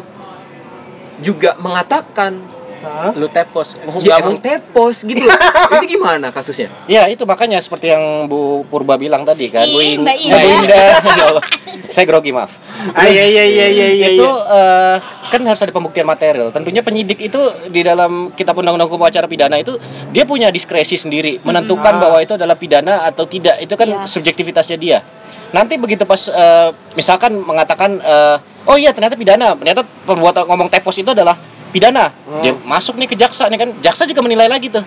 juga 1.21 1.53
mengatakan 1.59 2.39
Hah? 2.81 3.13
Lu 3.13 3.29
tepos. 3.29 3.77
ya 4.01 4.17
emang 4.19 4.41
tepos 4.41 5.05
gitu 5.05 5.21
loh 5.21 5.37
itu 5.77 6.01
gimana 6.01 6.33
kasusnya 6.33 6.73
Ya 6.89 7.05
itu 7.07 7.29
makanya 7.29 7.61
seperti 7.61 7.93
yang 7.93 8.25
Bu 8.25 8.65
Purba 8.65 8.97
bilang 8.97 9.23
tadi 9.23 9.53
kan. 9.53 9.69
Ih, 9.69 9.73
Bu 9.73 9.79
In- 9.85 10.01
Mbak 10.01 10.17
Indah. 10.17 10.43
Indah. 10.43 10.89
Ya 11.21 11.25
Allah. 11.29 11.45
Saya 11.91 12.05
grogi 12.07 12.31
maaf. 12.31 12.55
Ah, 12.95 13.05
iya 13.05 13.27
iya 13.27 13.45
iya 13.45 13.67
iya 13.69 13.89
iya. 13.93 14.09
itu 14.15 14.25
eh, 14.25 14.97
kan 15.29 15.41
harus 15.45 15.61
ada 15.61 15.69
pembuktian 15.71 16.09
material. 16.09 16.49
Tentunya 16.49 16.81
penyidik 16.81 17.21
itu 17.21 17.41
di 17.69 17.85
dalam 17.85 18.33
kitab 18.33 18.57
undang-undang 18.57 18.89
hukum 18.89 19.05
acara 19.05 19.29
pidana 19.29 19.61
itu 19.61 19.77
dia 20.09 20.25
punya 20.25 20.49
diskresi 20.49 20.97
sendiri 20.97 21.43
menentukan 21.43 21.93
Ah. 21.93 22.01
bahwa 22.01 22.19
itu 22.19 22.33
adalah 22.33 22.57
pidana 22.57 23.05
atau 23.05 23.29
tidak. 23.29 23.61
Itu 23.61 23.77
kan 23.77 23.89
Iya. 23.91 24.09
subjektivitasnya 24.09 24.81
dia. 24.81 25.05
Nanti 25.51 25.77
begitu 25.77 26.07
pas 26.07 26.25
eh, 26.27 26.69
misalkan 26.95 27.37
mengatakan 27.37 27.99
eh, 27.99 28.37
oh 28.65 28.79
iya 28.79 28.95
ternyata 28.95 29.19
pidana, 29.19 29.53
ternyata 29.53 29.83
perbuatan 29.83 30.47
ngomong 30.47 30.71
tepos 30.71 30.97
itu 30.97 31.11
adalah 31.11 31.35
pidana. 31.71 32.13
Hmm. 32.27 32.43
Dia 32.43 32.53
masuk 32.67 32.99
nih 32.99 33.09
ke 33.09 33.17
jaksa 33.17 33.47
nih 33.47 33.59
kan. 33.59 33.71
Jaksa 33.81 34.05
juga 34.05 34.21
menilai 34.21 34.51
lagi 34.51 34.69
tuh. 34.69 34.83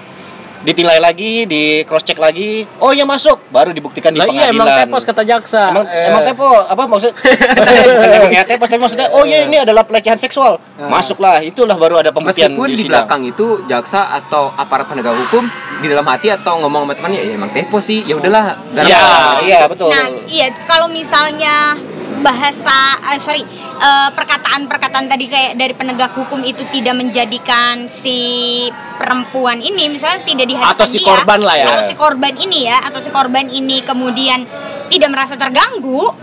Ditilai 0.63 0.95
lagi, 0.97 1.43
di 1.43 1.62
cross 1.84 2.02
check 2.02 2.15
lagi. 2.15 2.63
Oh 2.80 2.89
iya 2.89 3.04
masuk, 3.04 3.36
baru 3.49 3.69
dibuktikan 3.69 4.10
di 4.10 4.17
Lah 4.17 4.26
iya 4.26 4.47
pengadilan. 4.47 4.56
emang 4.56 4.67
tepos 4.82 5.04
kata 5.04 5.21
jaksa. 5.21 5.63
Emang, 5.69 5.86
Eh, 5.86 6.08
emang 6.08 6.23
tepo 6.23 6.47
apa 6.47 6.84
maksud 6.86 7.12
maksudnya 7.13 7.84
bukan 7.91 8.10
emang 8.13 8.32
ya 8.32 8.43
tepos 8.43 8.67
tapi 8.67 8.80
maksudnya 8.80 9.08
oh 9.12 9.23
iya 9.23 9.43
ini 9.43 9.58
adalah 9.58 9.84
pelecehan 9.84 10.15
seksual 10.15 10.56
masuklah 10.82 11.39
itulah 11.39 11.76
baru 11.76 11.99
ada 11.99 12.10
pembuktian 12.10 12.49
meskipun 12.49 12.67
di 12.69 12.78
sidang. 12.80 13.04
belakang 13.04 13.21
itu 13.26 13.45
jaksa 13.65 14.08
atau 14.13 14.49
aparat 14.54 14.88
penegak 14.88 15.13
hukum 15.17 15.43
di 15.78 15.88
dalam 15.88 16.04
hati 16.04 16.32
atau 16.32 16.58
ngomong 16.58 16.88
sama 16.88 16.93
temannya 16.95 17.19
ya 17.21 17.34
emang 17.34 17.52
tepos 17.52 17.84
sih 17.84 17.99
ya 18.02 18.15
udahlah 18.15 18.56
iya 18.78 18.97
apa-apa." 18.97 19.41
iya 19.43 19.60
betul 19.67 19.88
Nah, 19.89 20.06
iya 20.26 20.47
kalau 20.63 20.88
misalnya 20.88 21.76
bahasa 22.19 22.78
eh, 23.06 23.19
sorry 23.19 23.43
eh, 23.76 24.10
perkataan-perkataan 24.10 25.06
tadi 25.06 25.26
kayak 25.28 25.54
dari 25.54 25.73
penegak 25.73 26.13
hukum 26.13 26.39
itu 26.41 26.63
tidak 26.69 26.95
menjadikan 26.95 27.86
si 27.86 28.17
perempuan 28.95 29.60
ini 29.60 29.89
misalnya 29.89 30.23
tidak 30.23 30.45
diharapkan 30.53 30.77
Atau 30.77 30.85
si 30.85 30.99
dia, 31.01 31.07
korban 31.09 31.39
lah 31.41 31.55
ya. 31.57 31.65
atau 31.73 31.83
si 31.89 31.93
korban 31.97 32.33
ini 32.37 32.59
ya 32.69 32.77
atau 32.85 32.99
si 33.01 33.09
korban 33.09 33.45
ini 33.49 33.77
kemudian 33.81 34.39
tidak 34.93 35.09
merasa 35.09 35.33
terganggu 35.33 36.13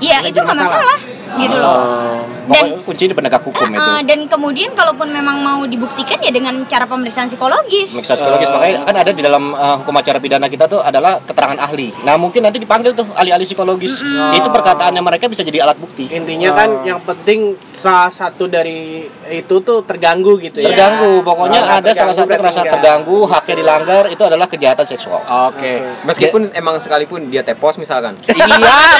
ya 0.00 0.24
itu 0.24 0.40
nggak 0.40 0.56
masalah. 0.56 0.80
masalah 0.80 0.98
gitu 1.38 1.56
loh 1.60 2.33
Pokoknya 2.44 2.76
kunci 2.84 3.04
di 3.08 3.14
penegak 3.14 3.42
hukum 3.42 3.64
itu 3.66 3.80
Eh, 3.80 4.00
dan 4.04 4.18
kemudian 4.26 4.70
kalaupun 4.72 5.08
memang 5.08 5.36
mau 5.40 5.60
dibuktikan 5.64 6.18
ya 6.18 6.28
dengan 6.28 6.64
cara 6.64 6.84
pemeriksaan 6.84 7.28
psikologis 7.28 7.90
Pemeriksaan 7.90 8.18
psikologis 8.20 8.48
makanya 8.48 8.76
kan 8.84 8.96
ada 8.96 9.10
di 9.10 9.22
dalam 9.22 9.44
uh, 9.52 9.76
hukum 9.80 9.94
acara 9.94 10.18
pidana 10.18 10.46
kita 10.46 10.64
tuh 10.66 10.80
adalah 10.80 11.20
keterangan 11.20 11.58
ahli. 11.58 11.90
Nah 12.02 12.14
mungkin 12.16 12.44
nanti 12.44 12.58
dipanggil 12.58 12.92
tuh 12.92 13.06
ahli-ahli 13.12 13.44
psikologis. 13.44 14.00
Itu 14.32 14.48
perkataannya 14.48 15.00
mereka 15.00 15.26
bisa 15.26 15.40
jadi 15.40 15.64
alat 15.64 15.76
bukti. 15.76 16.08
Intinya 16.10 16.52
kan 16.52 16.68
yang 16.82 17.00
penting 17.00 17.54
salah 17.62 18.08
satu 18.08 18.48
dari 18.48 19.04
itu 19.28 19.54
tuh 19.60 19.84
terganggu 19.84 20.40
gitu 20.40 20.60
ya. 20.60 20.72
Terganggu, 20.72 21.20
pokoknya 21.20 21.60
Merasa 21.60 21.80
ada 21.80 21.90
salah 21.92 21.94
terganggu 21.94 22.14
satu 22.14 22.28
berarti 22.28 22.42
merasa 22.44 22.60
enggak. 22.60 22.74
terganggu, 22.76 23.18
haknya 23.26 23.54
dilanggar, 23.60 24.04
itu 24.08 24.22
adalah 24.24 24.46
kejahatan 24.48 24.86
seksual. 24.86 25.20
Oke. 25.52 25.72
meskipun 26.04 26.52
emang 26.52 26.76
sekalipun 26.80 27.28
dia 27.28 27.40
tepos 27.44 27.76
misalkan 27.76 28.16
Iya, 28.24 28.46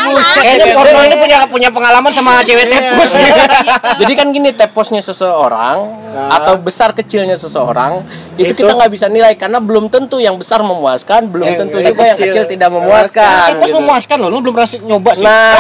buset. 0.09 0.43
Kayaknya 0.45 0.67
porno 0.77 1.01
ini 1.05 1.17
punya 1.17 1.37
punya 1.49 1.69
pengalaman 1.73 2.11
sama 2.13 2.41
cewek 2.45 2.69
tepos. 2.69 3.11
Jadi 4.01 4.13
kan 4.13 4.27
gini 4.29 4.51
teposnya 4.51 5.01
seseorang 5.01 5.77
Nah. 6.15 6.31
atau 6.33 6.55
besar 6.57 6.91
kecilnya 6.91 7.35
seseorang 7.35 8.07
itu, 8.35 8.47
Itu- 8.47 8.55
kita 8.57 8.71
nggak 8.73 8.87
bisa 8.89 9.07
nilai 9.07 9.35
karena 9.35 9.59
belum 9.59 9.89
tentu 9.89 10.17
yang 10.17 10.35
besar 10.35 10.63
memuaskan, 10.63 11.27
belum 11.27 11.43
Eh, 11.45 11.59
tentu 11.59 11.77
yang 11.77 11.91
juga 11.91 12.03
yang 12.05 12.15
kecil 12.15 12.31
kecil 12.31 12.45
tidak 12.49 12.71
memuaskan. 12.71 13.49
Tepos 13.53 13.67
gitu. 13.67 13.77
memuaskan 13.77 14.17
loh, 14.17 14.29
lu 14.29 14.39
belum 14.41 14.55
pernah 14.55 14.71
nyoba 14.85 15.11
sih. 15.13 15.27
Nah, 15.27 15.53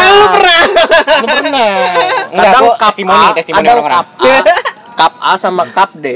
Belum 1.18 1.28
pernah. 1.36 1.74
Enggak, 2.30 2.44
kadang 2.44 2.62
kok 2.62 2.76
cup 2.76 2.86
testimoni, 2.88 3.18
A, 3.20 3.34
testimoni 3.34 3.58
kadang 3.60 3.76
orang-orang. 3.82 4.44
cup 4.94 5.12
A, 5.18 5.32
sama 5.34 5.62
Cup 5.66 5.90
D. 5.92 6.06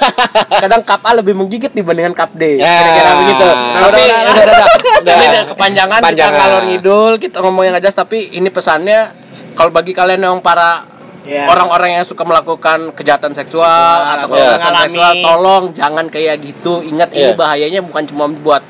Kadang 0.64 0.80
Cup 0.80 1.02
A 1.02 1.12
lebih 1.12 1.34
menggigit 1.34 1.68
dibandingkan 1.68 2.16
Cup 2.16 2.32
D. 2.32 2.56
Ya, 2.56 2.72
Kira-kira 2.72 3.10
begitu. 3.18 3.44
udah, 3.44 3.80
Tapi 3.84 4.00
udah, 4.00 4.20
udah, 4.24 4.32
udah, 4.32 4.64
udah. 4.96 5.14
ini 5.14 5.38
kepanjangan 5.46 6.00
kita 6.02 6.28
ngalor 6.30 6.62
ngidul, 6.64 7.12
kita 7.18 7.36
ngomong 7.38 7.62
yang 7.62 7.76
jelas 7.76 7.92
tapi 7.92 8.32
ini 8.32 8.48
pesannya 8.48 9.12
kalau 9.52 9.68
bagi 9.68 9.92
kalian 9.92 10.24
yang 10.24 10.36
para 10.40 10.88
Ya. 11.24 11.48
orang-orang 11.48 11.96
yang 11.96 12.04
suka 12.04 12.20
melakukan 12.20 12.92
kejahatan 12.92 13.32
seksual 13.32 13.64
atau 13.64 14.12
atau 14.22 14.26
kekerasan 14.30 14.60
mengalami. 14.62 14.84
seksual 14.84 15.12
tolong 15.18 15.64
jangan 15.72 16.06
kayak 16.06 16.36
gitu 16.38 16.74
ingat 16.80 17.10
ini 17.10 17.20
Iya. 17.26 17.34
bahayanya 17.34 17.80
bukan 17.80 18.04
cuma 18.04 18.28
buat 18.28 18.60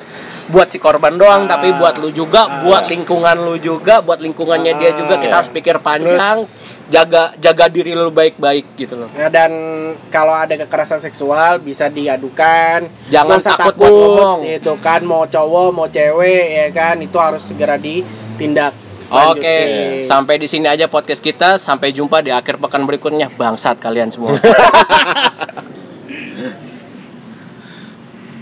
buat 0.47 0.69
si 0.69 0.79
korban 0.79 1.14
doang 1.14 1.45
Ah. 1.45 1.57
tapi 1.57 1.73
buat 1.73 1.99
lu 1.99 2.09
juga 2.09 2.62
buat 2.62 2.87
lingkungan 2.87 3.43
lu 3.43 3.57
juga 3.57 3.99
buat 3.99 4.19
lingkungannya 4.19 4.77
dia 4.77 4.93
juga 4.93 5.17
kita 5.17 5.27
Iya. 5.27 5.37
harus 5.37 5.51
pikir 5.51 5.77
panjang 5.81 6.47
jaga 6.85 7.33
jaga 7.35 7.64
diri 7.67 7.90
lu 7.90 8.12
baik-baik 8.12 8.77
gitu 8.77 8.95
loh 8.95 9.09
Ya, 9.14 9.27
dan 9.27 9.51
kalau 10.09 10.37
ada 10.37 10.53
kekerasan 10.55 11.01
seksual 11.01 11.59
bisa 11.59 11.88
diadukan. 11.88 12.87
Jangan 13.09 13.40
usah 13.40 13.57
takut 13.57 13.75
buat 13.75 13.88
ngomong. 13.88 14.38
Itu 14.45 14.77
kan 14.79 15.01
mau 15.03 15.25
cowok 15.25 15.69
mau 15.71 15.88
cewek 15.88 16.45
ya 16.53 16.67
kan 16.71 17.01
itu 17.01 17.17
harus 17.17 17.40
segera 17.40 17.81
ditindak. 17.81 18.84
Oke, 19.11 19.45
lanjutin. 19.45 20.07
sampai 20.07 20.35
di 20.40 20.49
sini 20.49 20.67
aja 20.69 20.88
podcast 20.88 21.21
kita. 21.21 21.61
Sampai 21.61 21.93
jumpa 21.93 22.25
di 22.25 22.33
akhir 22.33 22.57
pekan 22.57 22.88
berikutnya. 22.88 23.29
Bangsat 23.35 23.81
kalian 23.81 24.11
semua. 24.12 24.38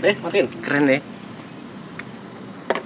Eh, 0.03 0.19
matiin. 0.19 0.51
Keren 0.59 0.83
deh. 0.83 0.99